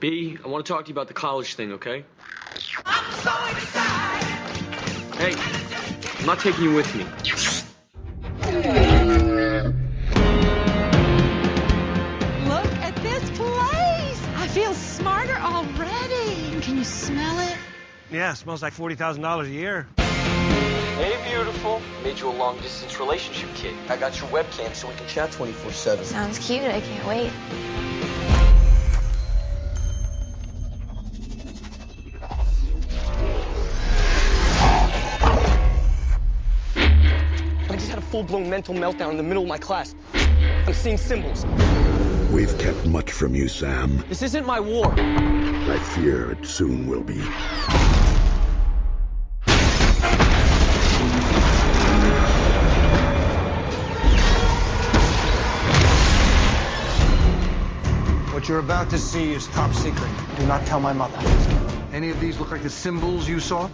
B, 0.00 0.38
I 0.42 0.48
want 0.48 0.64
to 0.66 0.72
talk 0.72 0.84
to 0.84 0.88
you 0.88 0.94
about 0.94 1.08
the 1.08 1.14
college 1.14 1.54
thing, 1.54 1.72
okay? 1.72 2.04
I'm 2.84 3.12
so 3.12 3.30
excited. 3.56 4.26
Hey, 5.16 5.34
I'm 6.20 6.26
not 6.26 6.40
taking 6.40 6.64
you 6.64 6.74
with 6.74 6.94
me. 6.96 8.83
You 16.84 16.90
smell 16.90 17.38
it? 17.38 17.56
Yeah, 18.10 18.32
it 18.32 18.36
smells 18.36 18.62
like 18.62 18.74
$40,000 18.74 19.46
a 19.46 19.48
year. 19.48 19.88
Hey, 19.96 21.16
beautiful. 21.30 21.80
Made 22.02 22.18
you 22.18 22.28
a 22.28 22.30
long 22.30 22.58
distance 22.58 23.00
relationship 23.00 23.48
kit. 23.54 23.74
I 23.88 23.96
got 23.96 24.20
your 24.20 24.28
webcam 24.28 24.74
so 24.74 24.88
we 24.88 24.94
can 24.94 25.06
chat 25.06 25.32
24 25.32 25.72
7. 25.72 26.04
Sounds 26.04 26.38
cute. 26.46 26.62
I 26.62 26.80
can't 26.82 27.06
wait. 27.06 27.32
I 37.70 37.76
just 37.76 37.88
had 37.88 37.98
a 37.98 38.02
full 38.02 38.22
blown 38.22 38.50
mental 38.50 38.74
meltdown 38.74 39.10
in 39.10 39.16
the 39.16 39.22
middle 39.22 39.44
of 39.44 39.48
my 39.48 39.58
class. 39.58 39.94
I'm 40.12 40.74
seeing 40.74 40.98
symbols. 40.98 41.46
We've 42.30 42.56
kept 42.58 42.86
much 42.86 43.10
from 43.10 43.34
you, 43.34 43.48
Sam. 43.48 44.04
This 44.08 44.20
isn't 44.22 44.44
my 44.44 44.60
war. 44.60 44.94
I 45.66 45.78
fear 45.78 46.30
it 46.30 46.44
soon 46.44 46.86
will 46.86 47.02
be. 47.02 47.14
What 58.30 58.46
you're 58.46 58.58
about 58.58 58.90
to 58.90 58.98
see 58.98 59.32
is 59.32 59.46
top 59.48 59.72
secret. 59.72 60.10
Do 60.36 60.46
not 60.46 60.66
tell 60.66 60.80
my 60.80 60.92
mother. 60.92 61.18
Any 61.94 62.10
of 62.10 62.20
these 62.20 62.38
look 62.38 62.50
like 62.50 62.62
the 62.62 62.68
symbols 62.68 63.26
you 63.26 63.40
saw? 63.40 63.68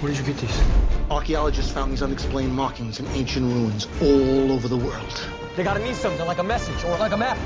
Where 0.00 0.10
did 0.10 0.18
you 0.18 0.32
get 0.32 0.38
these? 0.38 0.62
Archaeologists 1.10 1.70
found 1.70 1.92
these 1.92 2.02
unexplained 2.02 2.54
markings 2.54 3.00
in 3.00 3.06
ancient 3.08 3.52
ruins 3.52 3.86
all 4.00 4.50
over 4.50 4.66
the 4.66 4.78
world. 4.78 5.28
They 5.56 5.62
gotta 5.62 5.80
mean 5.80 5.94
something 5.94 6.26
like 6.26 6.38
a 6.38 6.42
message 6.42 6.82
or 6.84 6.96
like 6.96 7.12
a 7.12 7.18
map. 7.18 7.36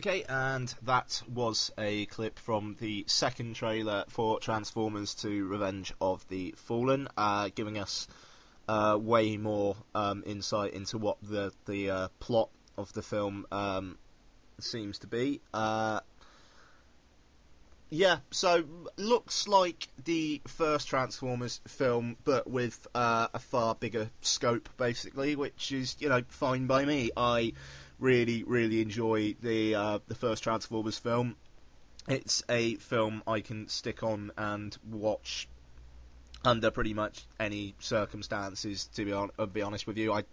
Okay, 0.00 0.24
and 0.30 0.74
that 0.84 1.22
was 1.30 1.70
a 1.76 2.06
clip 2.06 2.38
from 2.38 2.74
the 2.80 3.04
second 3.06 3.54
trailer 3.54 4.06
for 4.08 4.40
Transformers 4.40 5.14
2 5.14 5.46
Revenge 5.46 5.92
of 6.00 6.26
the 6.28 6.54
Fallen, 6.56 7.06
uh, 7.18 7.50
giving 7.54 7.76
us 7.76 8.08
uh, 8.66 8.96
way 8.98 9.36
more 9.36 9.76
um, 9.94 10.22
insight 10.24 10.72
into 10.72 10.96
what 10.96 11.18
the, 11.20 11.52
the 11.66 11.90
uh, 11.90 12.08
plot 12.18 12.48
of 12.78 12.90
the 12.94 13.02
film 13.02 13.44
um, 13.52 13.98
seems 14.58 15.00
to 15.00 15.06
be. 15.06 15.42
Uh, 15.52 16.00
yeah, 17.90 18.20
so 18.30 18.64
looks 18.96 19.48
like 19.48 19.86
the 20.06 20.40
first 20.46 20.88
Transformers 20.88 21.60
film, 21.68 22.16
but 22.24 22.48
with 22.48 22.86
uh, 22.94 23.28
a 23.34 23.38
far 23.38 23.74
bigger 23.74 24.08
scope, 24.22 24.70
basically, 24.78 25.36
which 25.36 25.72
is 25.72 25.94
you 25.98 26.08
know 26.08 26.22
fine 26.28 26.66
by 26.66 26.86
me. 26.86 27.10
I 27.18 27.52
really, 28.00 28.42
really 28.42 28.80
enjoy 28.80 29.34
the 29.40 29.74
uh, 29.74 29.98
the 30.08 30.14
first 30.14 30.42
Transformers 30.42 30.98
film. 30.98 31.36
It's 32.08 32.42
a 32.48 32.74
film 32.76 33.22
I 33.26 33.40
can 33.40 33.68
stick 33.68 34.02
on 34.02 34.32
and 34.36 34.76
watch 34.90 35.48
under 36.44 36.70
pretty 36.70 36.94
much 36.94 37.24
any 37.38 37.74
circumstances. 37.78 38.88
To 38.94 39.04
be, 39.04 39.12
on, 39.12 39.30
uh, 39.38 39.46
be 39.46 39.62
honest 39.62 39.86
with 39.86 39.98
you, 39.98 40.12
I 40.12 40.24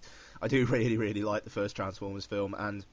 I 0.41 0.47
do 0.47 0.65
really, 0.67 0.97
really 0.97 1.23
like 1.23 1.43
the 1.43 1.49
first 1.49 1.75
Transformers 1.75 2.25
film, 2.25 2.55
and 2.57 2.85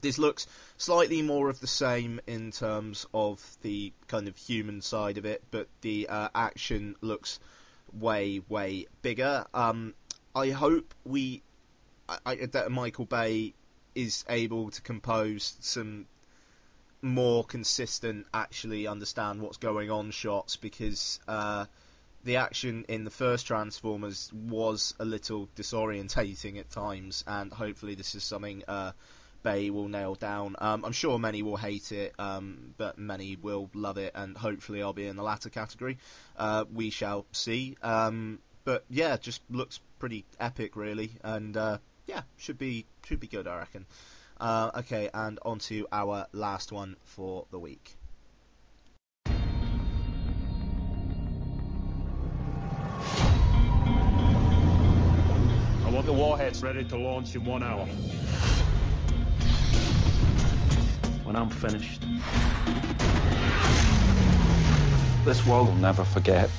this 0.00 0.18
looks 0.18 0.46
slightly 0.78 1.22
more 1.22 1.48
of 1.48 1.60
the 1.60 1.66
same 1.66 2.20
in 2.26 2.50
terms 2.50 3.06
of 3.14 3.40
the 3.62 3.92
kind 4.08 4.26
of 4.26 4.36
human 4.36 4.82
side 4.82 5.16
of 5.16 5.24
it, 5.24 5.42
but 5.50 5.68
the 5.80 6.08
uh, 6.08 6.28
action 6.34 6.96
looks 7.00 7.38
way, 7.92 8.40
way 8.48 8.86
bigger. 9.02 9.46
Um, 9.54 9.94
I 10.34 10.50
hope 10.50 10.94
we 11.04 11.42
I, 12.08 12.18
I, 12.26 12.34
that 12.34 12.70
Michael 12.70 13.04
Bay 13.04 13.54
is 13.94 14.24
able 14.28 14.70
to 14.70 14.82
compose 14.82 15.56
some 15.60 16.06
more 17.02 17.44
consistent, 17.44 18.26
actually 18.32 18.86
understand 18.86 19.42
what's 19.42 19.56
going 19.56 19.90
on 19.90 20.10
shots 20.10 20.56
because 20.56 21.18
uh, 21.26 21.66
the 22.24 22.36
action 22.36 22.84
in 22.88 23.04
the 23.04 23.10
first 23.10 23.46
Transformers 23.46 24.32
was 24.32 24.94
a 25.00 25.04
little 25.04 25.48
disorientating 25.56 26.58
at 26.58 26.70
times, 26.70 27.24
and 27.26 27.52
hopefully 27.52 27.94
this 27.94 28.14
is 28.14 28.22
something 28.22 28.62
uh, 28.68 28.92
Bay 29.42 29.70
will 29.70 29.88
nail 29.88 30.14
down. 30.14 30.54
Um, 30.58 30.84
I'm 30.84 30.92
sure 30.92 31.18
many 31.18 31.42
will 31.42 31.56
hate 31.56 31.90
it, 31.90 32.14
um, 32.18 32.74
but 32.76 32.98
many 32.98 33.36
will 33.36 33.68
love 33.74 33.98
it, 33.98 34.12
and 34.14 34.36
hopefully 34.36 34.82
I'll 34.82 34.92
be 34.92 35.06
in 35.06 35.16
the 35.16 35.24
latter 35.24 35.50
category. 35.50 35.98
Uh, 36.36 36.64
we 36.72 36.90
shall 36.90 37.26
see. 37.32 37.76
Um, 37.82 38.38
but 38.64 38.84
yeah, 38.88 39.16
just 39.16 39.42
looks 39.50 39.80
pretty 39.98 40.24
epic, 40.38 40.76
really, 40.76 41.10
and 41.24 41.56
uh, 41.56 41.78
yeah, 42.06 42.22
should 42.36 42.58
be 42.58 42.86
should 43.04 43.20
be 43.20 43.26
good, 43.26 43.46
I 43.46 43.58
reckon. 43.58 43.86
Uh, 44.40 44.70
okay, 44.78 45.08
and 45.14 45.38
on 45.44 45.58
to 45.60 45.86
our 45.92 46.26
last 46.32 46.72
one 46.72 46.96
for 47.04 47.46
the 47.50 47.58
week. 47.58 47.96
I 55.84 55.94
want 55.94 56.06
the 56.06 56.12
warheads 56.12 56.62
ready 56.62 56.84
to 56.84 56.96
launch 56.96 57.34
in 57.34 57.44
one 57.44 57.62
hour. 57.62 57.86
When 61.24 61.36
I'm 61.36 61.50
finished, 61.50 62.02
this 65.24 65.46
world 65.46 65.68
will 65.68 65.76
never 65.76 66.04
forget. 66.04 66.50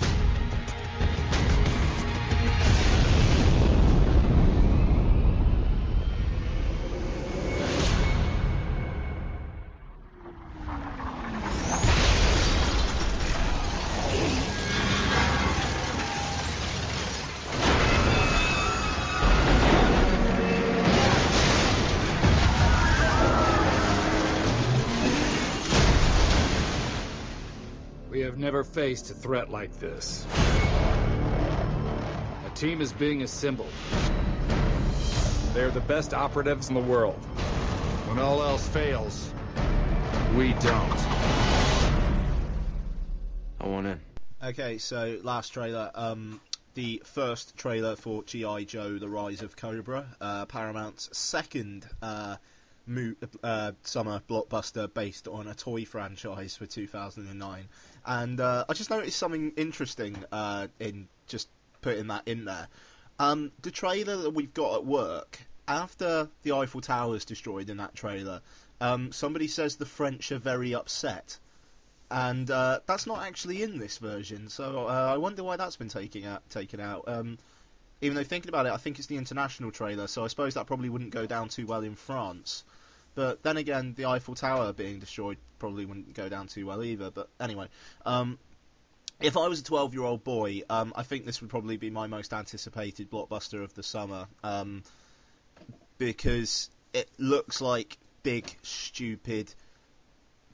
Never 28.54 28.64
faced 28.64 29.10
a 29.10 29.16
threat 29.16 29.50
like 29.50 29.80
this. 29.80 30.28
A 32.46 32.52
team 32.54 32.82
is 32.82 32.94
being 32.94 33.24
assembled. 33.24 33.72
They're 35.56 35.72
the 35.72 35.80
best 35.80 36.14
operatives 36.14 36.70
in 36.70 36.76
the 36.76 36.82
world. 36.82 37.16
When 38.06 38.20
all 38.20 38.44
else 38.44 38.68
fails, 38.68 39.34
we 40.36 40.54
don't. 40.54 41.00
I 43.60 43.68
want 43.68 43.88
in. 43.88 44.00
Okay, 44.44 44.78
so 44.78 45.18
last 45.24 45.50
trailer, 45.50 45.90
um, 45.96 46.40
the 46.76 47.02
first 47.06 47.58
trailer 47.58 47.96
for 47.96 48.22
GI 48.22 48.66
Joe: 48.66 49.00
The 49.00 49.10
Rise 49.10 49.42
of 49.42 49.56
Cobra, 49.56 50.06
uh, 50.22 50.46
Paramount's 50.46 51.10
second 51.12 51.88
uh, 52.04 52.36
uh, 53.44 53.72
summer 53.84 54.22
blockbuster 54.30 54.94
based 54.94 55.28
on 55.28 55.48
a 55.48 55.54
toy 55.54 55.86
franchise 55.86 56.56
for 56.56 56.66
2009. 56.66 57.68
And 58.06 58.40
uh, 58.40 58.66
I 58.68 58.74
just 58.74 58.90
noticed 58.90 59.18
something 59.18 59.54
interesting 59.56 60.18
uh, 60.32 60.68
in 60.80 61.08
just 61.28 61.48
putting 61.82 62.08
that 62.08 62.28
in 62.28 62.46
there. 62.46 62.68
Um, 63.20 63.52
the 63.62 63.72
trailer 63.72 64.18
that 64.18 64.32
we've 64.32 64.54
got 64.54 64.76
at 64.76 64.86
work, 64.86 65.40
after 65.68 66.28
the 66.42 66.54
Eiffel 66.54 66.82
Tower 66.82 67.16
is 67.16 67.26
destroyed 67.26 67.70
in 67.70 67.78
that 67.78 67.96
trailer, 67.96 68.42
um, 68.82 69.12
somebody 69.12 69.48
says 69.48 69.76
the 69.76 69.86
French 69.86 70.32
are 70.32 70.40
very 70.40 70.76
upset. 70.76 71.38
And 72.12 72.50
uh, 72.52 72.82
that's 72.86 73.08
not 73.08 73.26
actually 73.26 73.64
in 73.64 73.80
this 73.80 73.98
version, 73.98 74.50
so 74.50 74.88
uh, 74.88 75.14
I 75.14 75.18
wonder 75.18 75.44
why 75.44 75.56
that's 75.56 75.78
been 75.78 75.90
taken 75.90 76.26
out. 76.26 76.48
Taken 76.50 76.80
out. 76.80 77.06
Um, 77.08 77.40
even 78.02 78.16
though 78.16 78.24
thinking 78.24 78.50
about 78.50 78.66
it, 78.66 78.74
I 78.74 78.78
think 78.78 79.00
it's 79.00 79.08
the 79.08 79.18
international 79.18 79.72
trailer, 79.72 80.08
so 80.08 80.24
I 80.24 80.28
suppose 80.28 80.54
that 80.56 80.68
probably 80.68 80.90
wouldn't 80.90 81.12
go 81.12 81.26
down 81.26 81.48
too 81.48 81.66
well 81.66 81.82
in 81.82 81.96
France. 81.96 82.66
But 83.16 83.44
then 83.44 83.58
again, 83.58 83.94
the 83.96 84.06
Eiffel 84.06 84.36
Tower 84.36 84.74
being 84.74 85.00
destroyed 85.00 85.38
probably 85.60 85.86
wouldn't 85.86 86.14
go 86.14 86.30
down 86.30 86.48
too 86.48 86.66
well 86.66 86.84
either. 86.84 87.12
But 87.12 87.30
anyway, 87.40 87.68
um, 88.06 88.40
if 89.22 89.38
I 89.38 89.48
was 89.48 89.60
a 89.60 89.64
12 89.64 89.94
year 89.94 90.04
old 90.04 90.24
boy, 90.24 90.62
um, 90.70 90.94
I 90.96 91.04
think 91.04 91.26
this 91.26 91.42
would 91.42 91.50
probably 91.50 91.78
be 91.78 91.90
my 91.90 92.08
most 92.08 92.34
anticipated 92.34 93.12
blockbuster 93.12 93.64
of 93.64 93.74
the 93.74 93.84
summer. 93.84 94.28
Um, 94.44 94.84
because 95.98 96.70
it 96.94 97.10
looks 97.18 97.62
like 97.62 97.98
big, 98.24 98.46
stupid, 98.62 99.54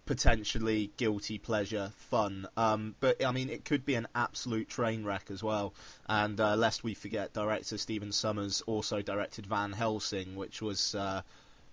potentially 0.06 0.92
guilty 0.98 1.38
pleasure 1.38 1.92
fun. 2.10 2.48
Um, 2.58 2.96
but 3.00 3.24
I 3.24 3.32
mean, 3.32 3.50
it 3.50 3.66
could 3.66 3.86
be 3.86 3.96
an 3.96 4.08
absolute 4.16 4.70
train 4.70 5.04
wreck 5.04 5.30
as 5.32 5.44
well. 5.44 5.74
And 6.08 6.40
uh, 6.40 6.56
lest 6.56 6.84
we 6.84 6.94
forget, 6.94 7.34
director 7.34 7.78
Stephen 7.78 8.10
Sommers 8.10 8.62
also 8.66 9.02
directed 9.02 9.46
Van 9.46 9.72
Helsing, 9.72 10.36
which 10.36 10.62
was 10.62 10.96
uh, 10.96 11.22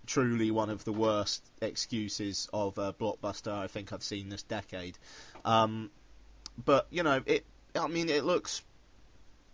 truly 0.07 0.51
one 0.51 0.71
of 0.71 0.85
the 0.85 0.93
worst 0.93 1.45
excuses 1.61 2.49
of 2.53 2.79
a 2.79 2.93
blockbuster 2.93 3.53
I 3.53 3.67
think 3.67 3.93
I've 3.93 4.03
seen 4.03 4.29
this 4.29 4.43
decade. 4.43 4.97
Um, 5.45 5.91
but 6.65 6.87
you 6.91 7.03
know, 7.03 7.23
it. 7.27 7.45
I 7.75 7.89
mean, 7.89 8.09
it 8.09 8.25
looks 8.25 8.63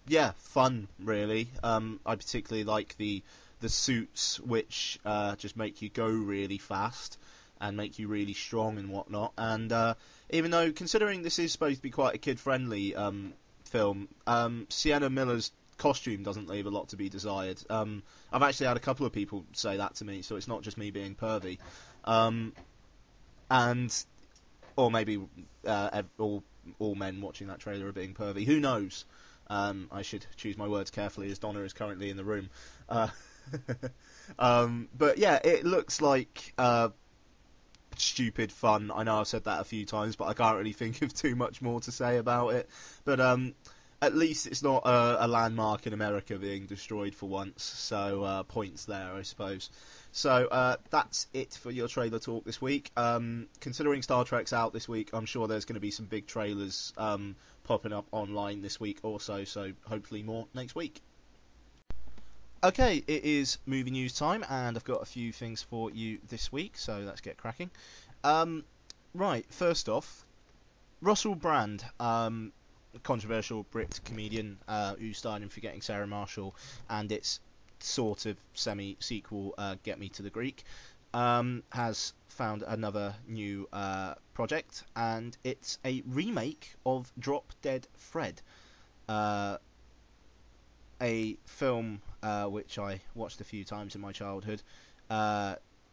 yeah, 0.07 0.33
fun 0.37 0.89
really. 0.99 1.49
Um, 1.63 2.01
I 2.05 2.17
particularly 2.17 2.65
like 2.65 2.97
the 2.97 3.23
the 3.61 3.69
suits 3.69 4.41
which 4.41 4.99
uh, 5.05 5.37
just 5.37 5.57
make 5.57 5.83
you 5.83 5.89
go 5.89 6.07
really 6.07 6.59
fast 6.59 7.19
and 7.61 7.77
make 7.77 7.99
you 7.99 8.09
really 8.09 8.35
strong 8.35 8.77
and 8.77 8.91
whatnot. 8.91 9.33
And 9.39 9.73
uh, 9.73 9.95
even 10.31 10.51
though, 10.51 10.73
considering 10.73 11.23
this 11.23 11.39
is 11.39 11.53
supposed 11.53 11.77
to 11.77 11.83
be 11.83 11.91
quite 11.91 12.17
a 12.17 12.19
kid-friendly 12.19 12.97
um, 12.97 13.35
film, 13.67 14.09
um, 14.27 14.67
Sienna 14.69 15.09
Miller's 15.09 15.53
costume 15.83 16.23
doesn't 16.23 16.49
leave 16.49 16.67
a 16.67 16.71
lot 16.71 16.91
to 16.91 16.97
be 16.97 17.09
desired. 17.09 17.61
Um, 17.69 18.05
I've 18.33 18.43
actually 18.43 18.69
had 18.69 18.77
a 18.77 18.81
couple 18.81 19.05
of 19.05 19.13
people 19.13 19.45
say 19.53 19.79
that 19.79 19.97
to 19.97 20.05
me, 20.05 20.23
so 20.23 20.37
it's 20.37 20.47
not 20.47 20.63
just 20.63 20.79
me 20.79 20.93
being 20.93 21.17
pervy. 21.17 21.59
Um, 22.05 22.53
and 23.51 23.93
or 24.77 24.93
maybe 24.93 25.21
uh, 25.67 26.03
all 26.19 26.45
all 26.79 26.95
men 26.95 27.21
watching 27.21 27.49
that 27.49 27.59
trailer 27.59 27.89
are 27.89 27.93
being 27.93 28.15
pervy. 28.15 28.47
Who 28.47 28.61
knows? 28.61 29.05
Um, 29.49 29.89
I 29.91 30.03
should 30.03 30.25
choose 30.37 30.57
my 30.57 30.69
words 30.69 30.93
carefully, 30.93 31.31
as 31.33 31.41
Donna 31.41 31.61
is 31.61 31.73
currently 31.73 32.11
in 32.11 32.17
the 32.17 32.25
room. 32.25 32.49
Uh, 32.89 33.09
um, 34.39 34.89
but 34.97 35.19
yeah, 35.19 35.41
it 35.43 35.65
looks 35.65 36.01
like 36.01 36.55
uh, 36.57 36.91
stupid 37.97 38.53
fun. 38.53 38.93
I 38.95 39.03
know 39.03 39.19
I've 39.19 39.27
said 39.27 39.45
that 39.45 39.61
a 39.61 39.65
few 39.65 39.85
times, 39.85 40.15
but 40.15 40.27
I 40.27 40.35
can't 40.35 40.57
really 40.57 40.73
think 40.83 41.03
of 41.03 41.13
too 41.13 41.35
much 41.35 41.61
more 41.61 41.81
to 41.81 41.91
say 41.91 42.19
about 42.19 42.51
it. 42.51 42.71
But 43.05 43.19
um, 43.19 43.55
at 44.03 44.17
least 44.17 44.49
it's 44.49 44.65
not 44.65 44.83
a, 44.85 45.25
a 45.25 45.29
landmark 45.29 45.87
in 45.87 45.93
America 45.93 46.37
being 46.37 46.67
destroyed 46.67 47.15
for 47.15 47.29
once. 47.29 47.63
So 47.63 48.25
uh, 48.25 48.43
points 48.43 48.85
there, 48.85 49.13
I 49.15 49.23
suppose. 49.23 49.71
So 50.11 50.49
uh, 50.51 50.77
that's 50.91 51.29
it 51.33 51.55
for 51.55 51.71
your 51.71 51.87
trailer 51.87 52.19
talk 52.19 52.45
this 52.45 52.61
week. 52.61 52.91
Um, 52.97 53.47
considering 53.61 54.03
Star 54.03 54.25
Trek's 54.25 54.53
out 54.53 54.73
this 54.73 54.89
week, 54.89 55.11
I'm 55.13 55.25
sure 55.25 55.47
there's 55.47 55.67
going 55.67 55.75
to 55.75 55.81
be 55.81 55.93
some 55.93 56.07
big 56.07 56.27
trailers 56.27 56.93
um, 56.99 57.37
popping 57.63 57.93
up 57.93 58.07
online 58.11 58.61
this 58.61 58.81
week 58.81 58.99
also. 59.05 59.45
So 59.45 59.73
hopefully 59.87 60.25
more 60.25 60.49
next 60.53 60.75
week. 60.75 61.01
Okay, 62.65 63.03
it 63.07 63.25
is 63.25 63.59
movie 63.67 63.91
news 63.91 64.15
time, 64.15 64.45
and 64.49 64.77
I've 64.77 64.85
got 64.85 65.03
a 65.03 65.07
few 65.07 65.33
things 65.33 65.63
for 65.63 65.91
you 65.91 66.19
this 66.29 66.53
week, 66.53 66.77
so 66.77 66.99
let's 67.05 67.21
get 67.21 67.37
cracking. 67.37 67.71
Um, 68.23 68.65
right, 69.15 69.45
first 69.51 69.89
off, 69.89 70.25
Russell 71.01 71.35
Brand, 71.35 71.85
um, 71.99 72.53
controversial 73.03 73.65
Brit 73.71 74.01
comedian 74.05 74.59
uh, 74.69 74.95
who 74.95 75.13
starred 75.13 75.43
in 75.43 75.49
Forgetting 75.49 75.81
Sarah 75.81 76.07
Marshall 76.07 76.55
and 76.89 77.11
its 77.11 77.41
sort 77.81 78.27
of 78.27 78.37
semi 78.55 78.97
sequel, 79.01 79.55
uh, 79.59 79.77
Get 79.83 79.99
Me 79.99 80.09
to 80.11 80.23
the 80.23 80.31
Greek, 80.31 80.65
um, 81.15 81.63
has 81.71 82.13
found 82.29 82.63
another 82.67 83.15
new 83.29 83.69
uh, 83.73 84.15
project, 84.35 84.85
and 84.97 85.37
it's 85.45 85.79
a 85.85 86.03
remake 86.07 86.75
of 86.87 87.13
Drop 87.19 87.53
Dead 87.63 87.87
Fred. 87.97 88.41
Uh, 89.09 89.59
a 91.01 91.37
film 91.45 92.01
uh, 92.23 92.47
which 92.47 92.79
I 92.79 93.01
watched 93.15 93.41
a 93.41 93.45
few 93.45 93.65
times 93.65 93.95
in 93.95 94.01
my 94.01 94.13
childhood. 94.13 94.63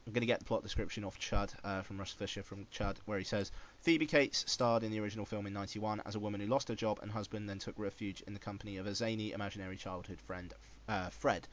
I'm 0.05 0.13
going 0.13 0.21
to 0.21 0.27
get 0.27 0.39
the 0.39 0.45
plot 0.45 0.63
description 0.63 1.03
off 1.03 1.19
Chud 1.19 1.53
uh, 1.63 1.81
from 1.81 1.99
Russ 1.99 2.11
Fisher 2.11 2.41
from 2.41 2.65
Chud, 2.73 2.97
where 3.05 3.19
he 3.19 3.23
says 3.23 3.51
Phoebe 3.81 4.07
Cates 4.07 4.43
starred 4.47 4.83
in 4.83 4.91
the 4.91 4.99
original 4.99 5.25
film 5.25 5.45
in 5.45 5.53
'91 5.53 6.01
as 6.05 6.15
a 6.15 6.19
woman 6.19 6.41
who 6.41 6.47
lost 6.47 6.67
her 6.69 6.75
job 6.75 6.99
and 7.01 7.11
husband, 7.11 7.47
then 7.47 7.59
took 7.59 7.77
refuge 7.77 8.21
in 8.25 8.33
the 8.33 8.39
company 8.39 8.77
of 8.77 8.87
a 8.87 8.95
zany 8.95 9.33
imaginary 9.33 9.77
childhood 9.77 10.19
friend, 10.19 10.53
uh, 10.87 11.09
Fred. 11.09 11.47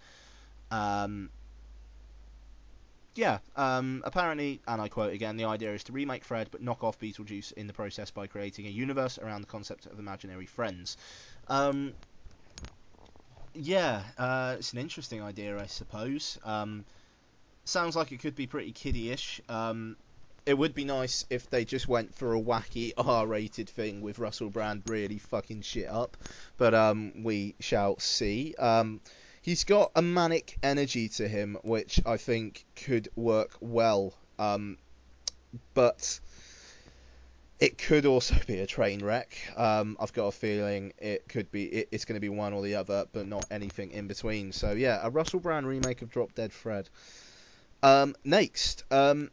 Um, 0.71 1.31
yeah, 3.17 3.39
um, 3.57 4.03
apparently, 4.05 4.61
and 4.69 4.81
I 4.81 4.89
quote 4.89 5.13
again, 5.13 5.37
the 5.37 5.45
idea 5.45 5.73
is 5.73 5.85
to 5.85 5.93
remake 5.93 6.25
Fred 6.25 6.49
but 6.51 6.63
knock 6.63 6.85
off 6.85 6.99
Beetlejuice 6.99 7.53
in 7.53 7.67
the 7.67 7.73
process 7.73 8.11
by 8.11 8.27
creating 8.27 8.67
a 8.67 8.71
universe 8.71 9.19
around 9.19 9.41
the 9.41 9.47
concept 9.47 9.87
of 9.87 9.99
imaginary 9.99 10.47
friends. 10.47 10.97
Um, 11.49 11.95
yeah, 13.55 14.03
uh, 14.19 14.57
it's 14.59 14.73
an 14.73 14.79
interesting 14.79 15.23
idea, 15.23 15.59
I 15.59 15.67
suppose. 15.67 16.39
Um, 16.45 16.85
sounds 17.69 17.97
like 17.97 18.13
it 18.13 18.21
could 18.21 18.35
be 18.35 18.47
pretty 18.47 18.73
kiddie-ish. 18.73 19.41
Um, 19.49 19.97
it 20.47 20.57
would 20.57 20.75
be 20.75 20.85
nice 20.85 21.27
if 21.29 21.51
they 21.51 21.65
just 21.65 21.89
went 21.89 22.15
for 22.15 22.35
a 22.35 22.41
wacky 22.41 22.93
R-rated 22.97 23.69
thing 23.69 24.01
with 24.01 24.19
Russell 24.19 24.49
Brand 24.49 24.85
really 24.87 25.19
fucking 25.19 25.63
shit 25.63 25.89
up, 25.89 26.17
but 26.57 26.73
um, 26.73 27.25
we 27.25 27.57
shall 27.59 27.99
see. 27.99 28.55
Um, 28.59 29.01
he's 29.43 29.65
got 29.65 29.91
a 29.97 30.03
manic 30.03 30.57
energy 30.63 31.09
to 31.11 31.27
him, 31.27 31.59
which 31.63 32.01
I 32.07 32.17
think 32.17 32.65
could 32.77 33.09
work 33.17 33.57
well. 33.61 34.15
Um, 34.39 34.79
but 35.75 36.21
it 37.59 37.79
could 37.79 38.07
also 38.07 38.37
be 38.47 38.61
a 38.61 38.67
train 38.67 39.05
wreck. 39.05 39.37
Um, 39.57 39.97
I've 39.99 40.13
got 40.13 40.27
a 40.27 40.33
feeling 40.33 40.93
it 40.99 41.29
could 41.29 41.51
be. 41.51 41.65
It, 41.65 41.89
it's 41.91 42.05
going 42.05 42.15
to 42.15 42.21
be 42.21 42.29
one 42.29 42.53
or 42.53 42.63
the 42.63 42.77
other, 42.77 43.07
but 43.13 43.27
not 43.27 43.47
anything 43.51 43.91
in 43.91 44.07
between. 44.07 44.53
So 44.53 44.73
yeah, 44.73 45.01
a 45.03 45.11
Russell 45.11 45.41
Brand 45.41 45.67
remake 45.67 46.03
of 46.03 46.11
Drop 46.11 46.35
Dead 46.35 46.53
Fred. 46.53 46.89
Um, 47.83 48.15
next, 48.25 48.85
um, 48.91 49.31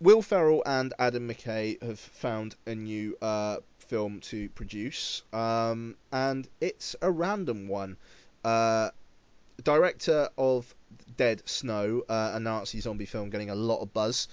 Will 0.00 0.22
Ferrell 0.22 0.62
and 0.66 0.92
Adam 0.98 1.28
McKay 1.28 1.82
have 1.82 1.98
found 1.98 2.56
a 2.66 2.74
new 2.74 3.16
uh, 3.22 3.58
film 3.78 4.20
to 4.20 4.48
produce, 4.50 5.22
um, 5.32 5.96
and 6.12 6.48
it's 6.60 6.96
a 7.00 7.10
random 7.10 7.68
one. 7.68 7.96
Uh, 8.44 8.90
director 9.62 10.28
of 10.36 10.74
Dead 11.16 11.42
Snow, 11.46 12.02
uh, 12.08 12.32
a 12.34 12.40
Nazi 12.40 12.80
zombie 12.80 13.06
film 13.06 13.30
getting 13.30 13.50
a 13.50 13.54
lot 13.54 13.80
of 13.80 13.92
buzz. 13.92 14.28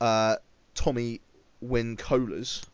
Uh, 0.00 0.36
Tommy 0.74 1.20
Wirkola. 1.64 2.64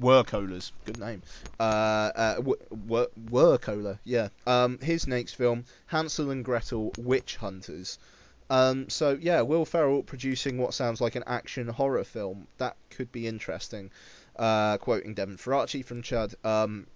Were 0.00 0.24
Colas, 0.24 0.72
good 0.84 0.98
name. 0.98 1.22
Uh, 1.60 1.62
uh, 1.62 2.42
were, 2.88 3.08
were 3.30 3.58
Cola, 3.58 4.00
yeah. 4.04 4.28
Um, 4.46 4.78
his 4.78 5.06
next 5.06 5.34
film, 5.34 5.64
Hansel 5.86 6.30
and 6.30 6.44
Gretel 6.44 6.92
Witch 6.98 7.36
Hunters. 7.36 7.98
Um, 8.52 8.90
so 8.90 9.18
yeah, 9.18 9.40
Will 9.40 9.64
Ferrell 9.64 10.02
producing 10.02 10.58
what 10.58 10.74
sounds 10.74 11.00
like 11.00 11.14
an 11.14 11.24
action 11.26 11.68
horror 11.68 12.04
film. 12.04 12.46
That 12.58 12.76
could 12.90 13.10
be 13.10 13.26
interesting. 13.26 13.90
Uh, 14.36 14.76
quoting 14.76 15.14
Devin 15.14 15.38
Faraci 15.38 15.82
from 15.82 16.02
Chud. 16.02 16.34
Um, 16.44 16.86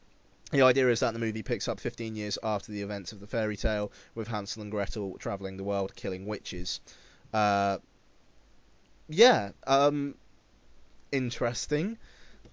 the 0.52 0.60
idea 0.60 0.90
is 0.90 1.00
that 1.00 1.14
the 1.14 1.18
movie 1.18 1.42
picks 1.42 1.66
up 1.66 1.80
15 1.80 2.14
years 2.14 2.38
after 2.42 2.72
the 2.72 2.82
events 2.82 3.12
of 3.12 3.20
the 3.20 3.26
fairy 3.26 3.56
tale, 3.56 3.90
with 4.14 4.28
Hansel 4.28 4.60
and 4.60 4.70
Gretel 4.70 5.16
traveling 5.18 5.56
the 5.56 5.64
world 5.64 5.96
killing 5.96 6.26
witches. 6.26 6.80
Uh, 7.32 7.78
yeah, 9.08 9.52
um, 9.66 10.14
interesting. 11.10 11.96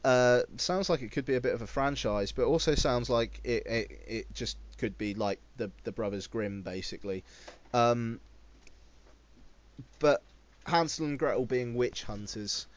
Uh, 0.06 0.44
sounds 0.56 0.90
like 0.90 1.02
it 1.02 1.12
could 1.12 1.26
be 1.26 1.36
a 1.36 1.42
bit 1.42 1.54
of 1.54 1.62
a 1.62 1.68
franchise, 1.68 2.32
but 2.32 2.46
also 2.46 2.74
sounds 2.74 3.10
like 3.10 3.42
it 3.44 3.66
it, 3.66 4.00
it 4.08 4.34
just 4.34 4.56
could 4.78 4.98
be 4.98 5.14
like 5.14 5.40
the 5.58 5.70
the 5.84 5.92
Brothers 5.92 6.28
Grimm 6.28 6.62
basically. 6.62 7.26
Um, 7.74 8.22
but 10.00 10.22
Hansel 10.66 11.06
and 11.06 11.20
Gretel 11.20 11.46
being 11.46 11.76
witch 11.76 12.04
hunters, 12.04 12.68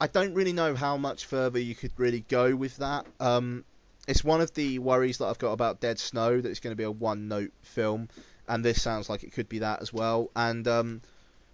I 0.00 0.06
don't 0.06 0.34
really 0.34 0.52
know 0.52 0.74
how 0.74 0.96
much 0.96 1.26
further 1.26 1.58
you 1.58 1.74
could 1.74 1.92
really 1.96 2.24
go 2.28 2.54
with 2.54 2.76
that. 2.76 3.06
Um, 3.18 3.64
it's 4.06 4.24
one 4.24 4.40
of 4.40 4.54
the 4.54 4.78
worries 4.78 5.18
that 5.18 5.26
I've 5.26 5.38
got 5.38 5.52
about 5.52 5.80
Dead 5.80 5.98
Snow 5.98 6.40
that 6.40 6.48
it's 6.48 6.60
going 6.60 6.72
to 6.72 6.76
be 6.76 6.84
a 6.84 6.90
one-note 6.90 7.52
film, 7.62 8.08
and 8.48 8.64
this 8.64 8.80
sounds 8.80 9.10
like 9.10 9.22
it 9.22 9.32
could 9.32 9.48
be 9.48 9.58
that 9.58 9.82
as 9.82 9.92
well. 9.92 10.30
And 10.34 10.66
um, 10.66 11.02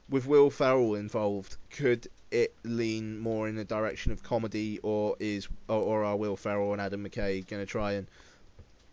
with 0.09 0.27
Will 0.27 0.51
Ferrell 0.51 0.95
involved, 0.95 1.57
could 1.71 2.07
it 2.31 2.55
lean 2.65 3.19
more 3.19 3.49
in 3.49 3.57
the 3.57 3.65
direction 3.65 4.13
of 4.13 4.23
comedy, 4.23 4.79
or 4.83 5.17
is 5.19 5.49
or, 5.69 5.81
or 5.81 6.05
are 6.05 6.17
Will 6.17 6.37
Ferrell 6.37 6.73
and 6.73 6.81
Adam 6.81 7.05
McKay 7.05 7.47
going 7.47 7.63
to 7.63 7.67
try 7.67 7.93
and 7.93 8.07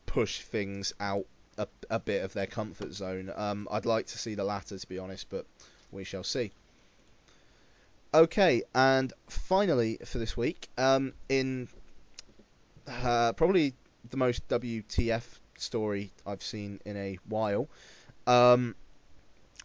push 0.06 0.42
things 0.42 0.94
out 1.00 1.26
a, 1.58 1.68
a 1.90 2.00
bit 2.00 2.24
of 2.24 2.34
their 2.34 2.48
comfort 2.48 2.94
zone? 2.94 3.32
Um, 3.36 3.68
I'd 3.70 3.86
like 3.86 4.08
to 4.08 4.18
see 4.18 4.36
the 4.36 4.44
latter, 4.44 4.78
to 4.78 4.88
be 4.88 4.98
honest, 4.98 5.30
but 5.30 5.46
we 5.92 6.04
shall 6.04 6.24
see. 6.24 6.52
Okay, 8.14 8.64
and 8.76 9.14
finally 9.28 9.98
for 10.04 10.18
this 10.18 10.36
week, 10.36 10.68
um, 10.78 11.14
in 11.30 11.70
uh, 12.88 13.34
probably 13.34 13.74
the 14.10 14.18
most 14.18 14.48
WTF 14.50 15.24
story 15.58 16.12
I've 16.26 16.44
seen 16.44 16.80
in 16.86 16.98
a 16.98 17.18
while. 17.28 17.70
Um, 18.28 18.76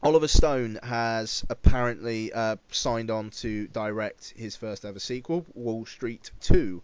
Oliver 0.02 0.28
Stone 0.28 0.78
has 0.82 1.44
apparently 1.48 2.32
uh, 2.32 2.56
signed 2.70 3.10
on 3.10 3.30
to 3.30 3.66
direct 3.68 4.34
his 4.36 4.54
first 4.54 4.84
ever 4.84 5.00
sequel, 5.00 5.46
Wall 5.54 5.86
Street 5.86 6.30
2, 6.40 6.82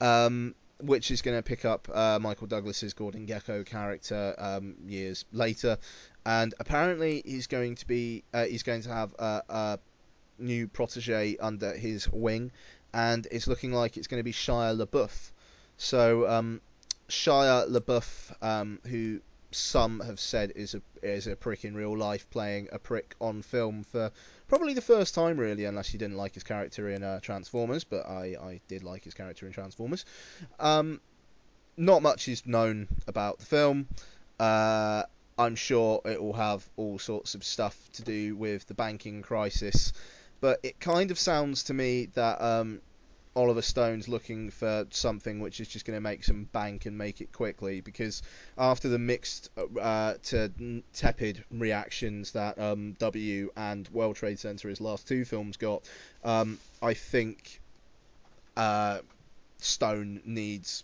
um, 0.00 0.54
which 0.80 1.10
is 1.10 1.22
going 1.22 1.36
to 1.36 1.42
pick 1.42 1.64
up 1.64 1.88
uh, 1.92 2.18
Michael 2.20 2.46
Douglas's 2.46 2.94
Gordon 2.94 3.26
Gekko 3.26 3.64
character 3.64 4.34
um, 4.38 4.74
years 4.86 5.24
later, 5.32 5.78
and 6.24 6.54
apparently 6.60 7.22
he's 7.24 7.46
going 7.46 7.74
to 7.76 7.86
be 7.86 8.24
uh, 8.32 8.44
he's 8.44 8.62
going 8.62 8.82
to 8.82 8.90
have 8.90 9.14
a, 9.18 9.42
a 9.48 9.78
new 10.38 10.68
protege 10.68 11.36
under 11.38 11.72
his 11.72 12.08
wing, 12.10 12.52
and 12.94 13.26
it's 13.30 13.46
looking 13.46 13.72
like 13.72 13.96
it's 13.96 14.06
going 14.06 14.20
to 14.20 14.24
be 14.24 14.32
Shia 14.32 14.80
LaBeouf. 14.80 15.32
So 15.76 16.28
um, 16.28 16.60
Shia 17.08 17.68
LaBeouf, 17.68 18.42
um, 18.42 18.80
who 18.86 19.20
some 19.50 20.00
have 20.00 20.20
said 20.20 20.52
is 20.54 20.74
a 20.74 20.82
is 21.02 21.26
a 21.26 21.34
prick 21.34 21.64
in 21.64 21.74
real 21.74 21.96
life, 21.96 22.28
playing 22.30 22.68
a 22.72 22.78
prick 22.78 23.14
on 23.20 23.42
film 23.42 23.82
for 23.82 24.10
probably 24.48 24.74
the 24.74 24.80
first 24.80 25.14
time, 25.14 25.38
really, 25.38 25.64
unless 25.64 25.92
you 25.92 25.98
didn't 25.98 26.16
like 26.16 26.34
his 26.34 26.42
character 26.42 26.88
in 26.90 27.02
uh, 27.02 27.20
Transformers. 27.20 27.84
But 27.84 28.08
I, 28.08 28.36
I 28.40 28.60
did 28.68 28.82
like 28.82 29.04
his 29.04 29.14
character 29.14 29.46
in 29.46 29.52
Transformers. 29.52 30.04
Um, 30.58 31.00
not 31.76 32.02
much 32.02 32.28
is 32.28 32.44
known 32.46 32.88
about 33.06 33.38
the 33.38 33.46
film. 33.46 33.88
Uh, 34.40 35.04
I'm 35.38 35.54
sure 35.54 36.00
it 36.04 36.20
will 36.20 36.32
have 36.32 36.68
all 36.76 36.98
sorts 36.98 37.34
of 37.34 37.44
stuff 37.44 37.76
to 37.94 38.02
do 38.02 38.34
with 38.34 38.66
the 38.66 38.74
banking 38.74 39.22
crisis, 39.22 39.92
but 40.40 40.58
it 40.64 40.80
kind 40.80 41.12
of 41.12 41.18
sounds 41.18 41.64
to 41.64 41.74
me 41.74 42.06
that 42.14 42.42
um, 42.42 42.80
Oliver 43.38 43.62
Stone's 43.62 44.08
looking 44.08 44.50
for 44.50 44.84
something 44.90 45.38
which 45.38 45.60
is 45.60 45.68
just 45.68 45.84
going 45.84 45.96
to 45.96 46.00
make 46.00 46.24
some 46.24 46.48
bank 46.52 46.86
and 46.86 46.98
make 46.98 47.20
it 47.20 47.32
quickly 47.32 47.80
because 47.80 48.20
after 48.58 48.88
the 48.88 48.98
mixed 48.98 49.48
uh, 49.80 50.14
to 50.24 50.82
tepid 50.92 51.44
reactions 51.52 52.32
that 52.32 52.58
um, 52.58 52.96
W 52.98 53.52
and 53.56 53.88
World 53.90 54.16
Trade 54.16 54.40
Center, 54.40 54.68
his 54.68 54.80
last 54.80 55.06
two 55.06 55.24
films, 55.24 55.56
got, 55.56 55.88
um, 56.24 56.58
I 56.82 56.94
think 56.94 57.60
uh, 58.56 58.98
Stone 59.58 60.20
needs 60.24 60.82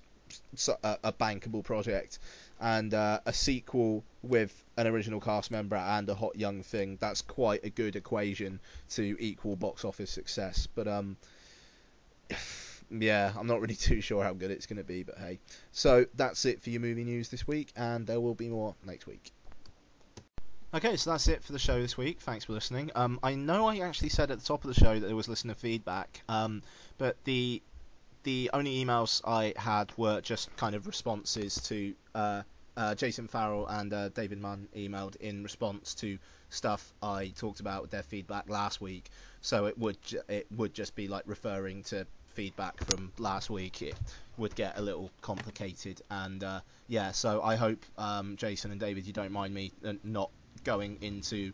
a, 0.85 0.99
a 1.03 1.13
bankable 1.13 1.65
project 1.65 2.21
and 2.61 2.95
uh, 2.95 3.19
a 3.27 3.33
sequel 3.33 4.05
with 4.23 4.55
an 4.77 4.87
original 4.87 5.21
cast 5.21 5.51
member 5.51 5.75
and 5.75 6.09
a 6.09 6.15
hot 6.15 6.37
young 6.37 6.63
thing. 6.63 6.99
That's 7.01 7.21
quite 7.21 7.65
a 7.65 7.71
good 7.71 7.97
equation 7.97 8.61
to 8.91 9.17
equal 9.19 9.57
box 9.57 9.85
office 9.85 10.13
success. 10.13 10.69
But 10.73 10.87
um, 10.87 11.17
yeah, 12.91 13.33
I'm 13.39 13.47
not 13.47 13.61
really 13.61 13.75
too 13.75 14.01
sure 14.01 14.23
how 14.23 14.33
good 14.33 14.51
it's 14.51 14.67
going 14.67 14.79
to 14.79 14.85
be. 14.85 15.03
But 15.03 15.19
hey, 15.19 15.39
so 15.73 16.07
that's 16.15 16.45
it 16.45 16.63
for 16.63 16.71
your 16.71 16.81
movie 16.81 17.05
news 17.05 17.29
this 17.29 17.47
week, 17.47 17.73
and 17.77 18.07
there 18.07 18.21
will 18.21 18.35
be 18.35 18.49
more 18.49 18.75
next 18.85 19.07
week. 19.07 19.33
Okay, 20.75 20.97
so 20.97 21.11
that's 21.11 21.29
it 21.29 21.45
for 21.45 21.53
the 21.53 21.59
show 21.59 21.81
this 21.81 21.97
week. 21.97 22.21
Thanks 22.21 22.45
for 22.45 22.53
listening. 22.53 22.91
Um, 22.97 23.21
I 23.23 23.37
know 23.37 23.69
I 23.69 23.79
actually 23.79 24.09
said 24.09 24.33
at 24.33 24.41
the 24.41 24.45
top 24.45 24.65
of 24.65 24.75
the 24.75 24.81
show 24.81 24.99
that 24.99 25.07
there 25.07 25.15
was 25.15 25.29
listener 25.29 25.55
feedback, 25.55 26.23
um, 26.29 26.63
but 26.99 27.17
the 27.25 27.63
the 28.25 28.51
only 28.53 28.83
emails 28.85 29.21
I 29.25 29.53
had 29.57 29.93
were 29.97 30.21
just 30.21 30.55
kind 30.57 30.75
of 30.75 30.87
responses 30.87 31.57
to 31.69 31.95
uh, 32.15 32.43
uh, 32.77 32.95
Jason 32.95 33.29
Farrell 33.29 33.67
and 33.67 33.93
uh, 33.93 34.09
David 34.11 34.39
Munn 34.41 34.69
emailed 34.77 35.17
in 35.17 35.43
response 35.43 35.95
to 35.97 36.19
stuff 36.51 36.93
I 37.03 37.29
talked 37.37 37.61
about 37.61 37.83
with 37.83 37.91
their 37.91 38.03
feedback 38.03 38.49
last 38.49 38.81
week. 38.81 39.11
So 39.41 39.67
it 39.67 39.79
would 39.79 40.01
ju- 40.03 40.23
it 40.29 40.47
would 40.53 40.75
just 40.75 40.95
be 40.95 41.09
like 41.09 41.25
referring 41.27 41.83
to 41.85 42.07
feedback 42.27 42.81
from 42.81 43.13
last 43.19 43.51
week. 43.51 43.83
It 43.83 43.97
would 44.37 44.55
get 44.55 44.79
a 44.79 44.83
little 44.83 45.11
complicated, 45.21 46.03
and 46.11 46.43
uh, 46.43 46.61
yeah. 46.89 47.13
So 47.13 47.43
I 47.43 47.57
hope 47.57 47.85
um, 47.97 48.37
Jason 48.37 48.71
and 48.71 48.81
David, 48.81 49.07
you 49.07 49.13
don't 49.13 49.33
mind 49.33 49.55
me 49.55 49.73
uh, 49.85 49.95
not 50.03 50.31
going 50.65 50.99
into 51.01 51.53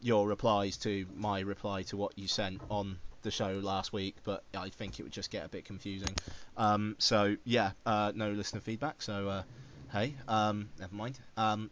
your 0.00 0.28
replies 0.28 0.76
to 0.78 1.06
my 1.14 1.40
reply 1.40 1.82
to 1.82 1.96
what 1.96 2.18
you 2.18 2.28
sent 2.28 2.60
on 2.70 2.98
the 3.22 3.30
show 3.30 3.58
last 3.62 3.92
week, 3.92 4.16
but 4.24 4.44
I 4.54 4.68
think 4.68 4.98
it 5.00 5.02
would 5.02 5.12
just 5.12 5.30
get 5.30 5.44
a 5.44 5.48
bit 5.48 5.64
confusing. 5.64 6.16
Um, 6.56 6.96
so 6.98 7.36
yeah, 7.44 7.72
uh, 7.84 8.12
no 8.14 8.30
listener 8.30 8.60
feedback. 8.60 9.02
So 9.02 9.28
uh, 9.28 9.42
hey, 9.92 10.14
um, 10.28 10.68
never 10.78 10.94
mind. 10.94 11.18
Um, 11.36 11.70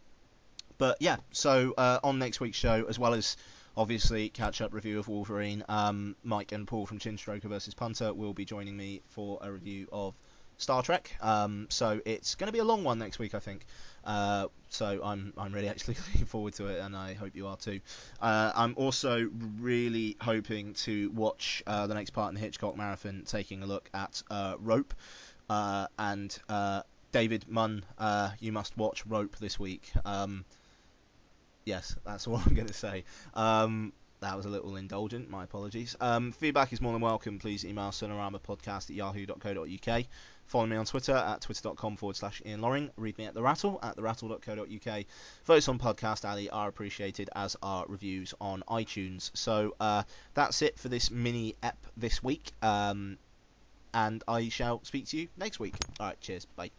but 0.77 0.97
yeah, 0.99 1.17
so 1.31 1.73
uh, 1.77 1.99
on 2.03 2.19
next 2.19 2.39
week's 2.39 2.57
show, 2.57 2.85
as 2.87 2.99
well 2.99 3.13
as 3.13 3.37
obviously 3.77 4.29
catch 4.29 4.61
up 4.61 4.73
review 4.73 4.99
of 4.99 5.07
Wolverine, 5.07 5.63
um, 5.69 6.15
Mike 6.23 6.51
and 6.51 6.67
Paul 6.67 6.85
from 6.85 6.99
Chinstroker 6.99 7.43
versus 7.43 7.73
Punter 7.73 8.13
will 8.13 8.33
be 8.33 8.45
joining 8.45 8.75
me 8.75 9.01
for 9.09 9.39
a 9.41 9.51
review 9.51 9.87
of 9.91 10.13
Star 10.57 10.81
Trek. 10.81 11.15
Um, 11.21 11.67
so 11.69 12.01
it's 12.05 12.35
going 12.35 12.47
to 12.47 12.53
be 12.53 12.59
a 12.59 12.63
long 12.63 12.83
one 12.83 12.99
next 12.99 13.19
week, 13.19 13.35
I 13.35 13.39
think. 13.39 13.65
Uh, 14.03 14.47
so 14.69 15.01
I'm 15.03 15.33
I'm 15.37 15.53
really 15.53 15.67
actually 15.67 15.95
looking 16.07 16.25
forward 16.25 16.53
to 16.55 16.67
it, 16.67 16.79
and 16.79 16.95
I 16.95 17.13
hope 17.13 17.35
you 17.35 17.47
are 17.47 17.57
too. 17.57 17.79
Uh, 18.21 18.51
I'm 18.55 18.73
also 18.77 19.29
really 19.59 20.15
hoping 20.21 20.73
to 20.85 21.09
watch 21.11 21.63
uh, 21.67 21.87
the 21.87 21.93
next 21.93 22.11
part 22.11 22.29
in 22.29 22.35
the 22.35 22.41
Hitchcock 22.41 22.77
marathon, 22.77 23.23
taking 23.25 23.63
a 23.63 23.65
look 23.65 23.89
at 23.93 24.21
uh, 24.29 24.55
Rope, 24.59 24.93
uh, 25.49 25.87
and 25.97 26.37
uh, 26.49 26.83
David 27.15 27.45
Munn. 27.47 27.81
you 28.41 28.51
must 28.51 28.75
watch 28.75 29.05
Rope 29.05 29.37
this 29.37 29.57
week. 29.57 29.89
Um, 30.03 30.43
yes, 31.63 31.95
that's 32.05 32.27
all 32.27 32.41
I'm 32.45 32.53
going 32.53 32.67
to 32.67 32.73
say. 32.73 33.05
Um, 33.33 33.93
that 34.19 34.35
was 34.35 34.45
a 34.45 34.49
little 34.49 34.75
indulgent. 34.75 35.29
My 35.29 35.45
apologies. 35.45 35.95
Um, 36.01 36.33
feedback 36.33 36.73
is 36.73 36.81
more 36.81 36.91
than 36.91 37.01
welcome. 37.01 37.39
Please 37.39 37.63
email 37.63 37.91
sonoramapodcast 37.91 38.89
at 38.89 38.97
yahoo.co.uk. 38.97 40.03
Follow 40.47 40.65
me 40.65 40.75
on 40.75 40.83
Twitter 40.83 41.15
at 41.15 41.39
twitter.com 41.39 41.95
forward 41.95 42.17
slash 42.17 42.41
Ian 42.45 42.59
Loring. 42.59 42.91
Read 42.97 43.17
me 43.17 43.23
at 43.27 43.33
The 43.33 43.41
Rattle 43.41 43.79
at 43.81 43.95
therattle.co.uk. 43.95 45.05
Votes 45.45 45.69
on 45.69 45.79
Podcast 45.79 46.25
Alley 46.25 46.49
are 46.49 46.67
appreciated, 46.67 47.29
as 47.33 47.55
are 47.63 47.85
reviews 47.87 48.33
on 48.41 48.61
iTunes. 48.67 49.31
So 49.33 49.73
uh, 49.79 50.03
that's 50.33 50.61
it 50.61 50.77
for 50.77 50.89
this 50.89 51.09
mini 51.11 51.55
ep 51.63 51.77
this 51.95 52.21
week. 52.21 52.51
Um, 52.61 53.17
and 53.93 54.21
I 54.27 54.49
shall 54.49 54.83
speak 54.83 55.07
to 55.07 55.17
you 55.17 55.29
next 55.37 55.61
week. 55.61 55.75
Alright, 55.97 56.19
cheers. 56.19 56.43
Bye. 56.57 56.71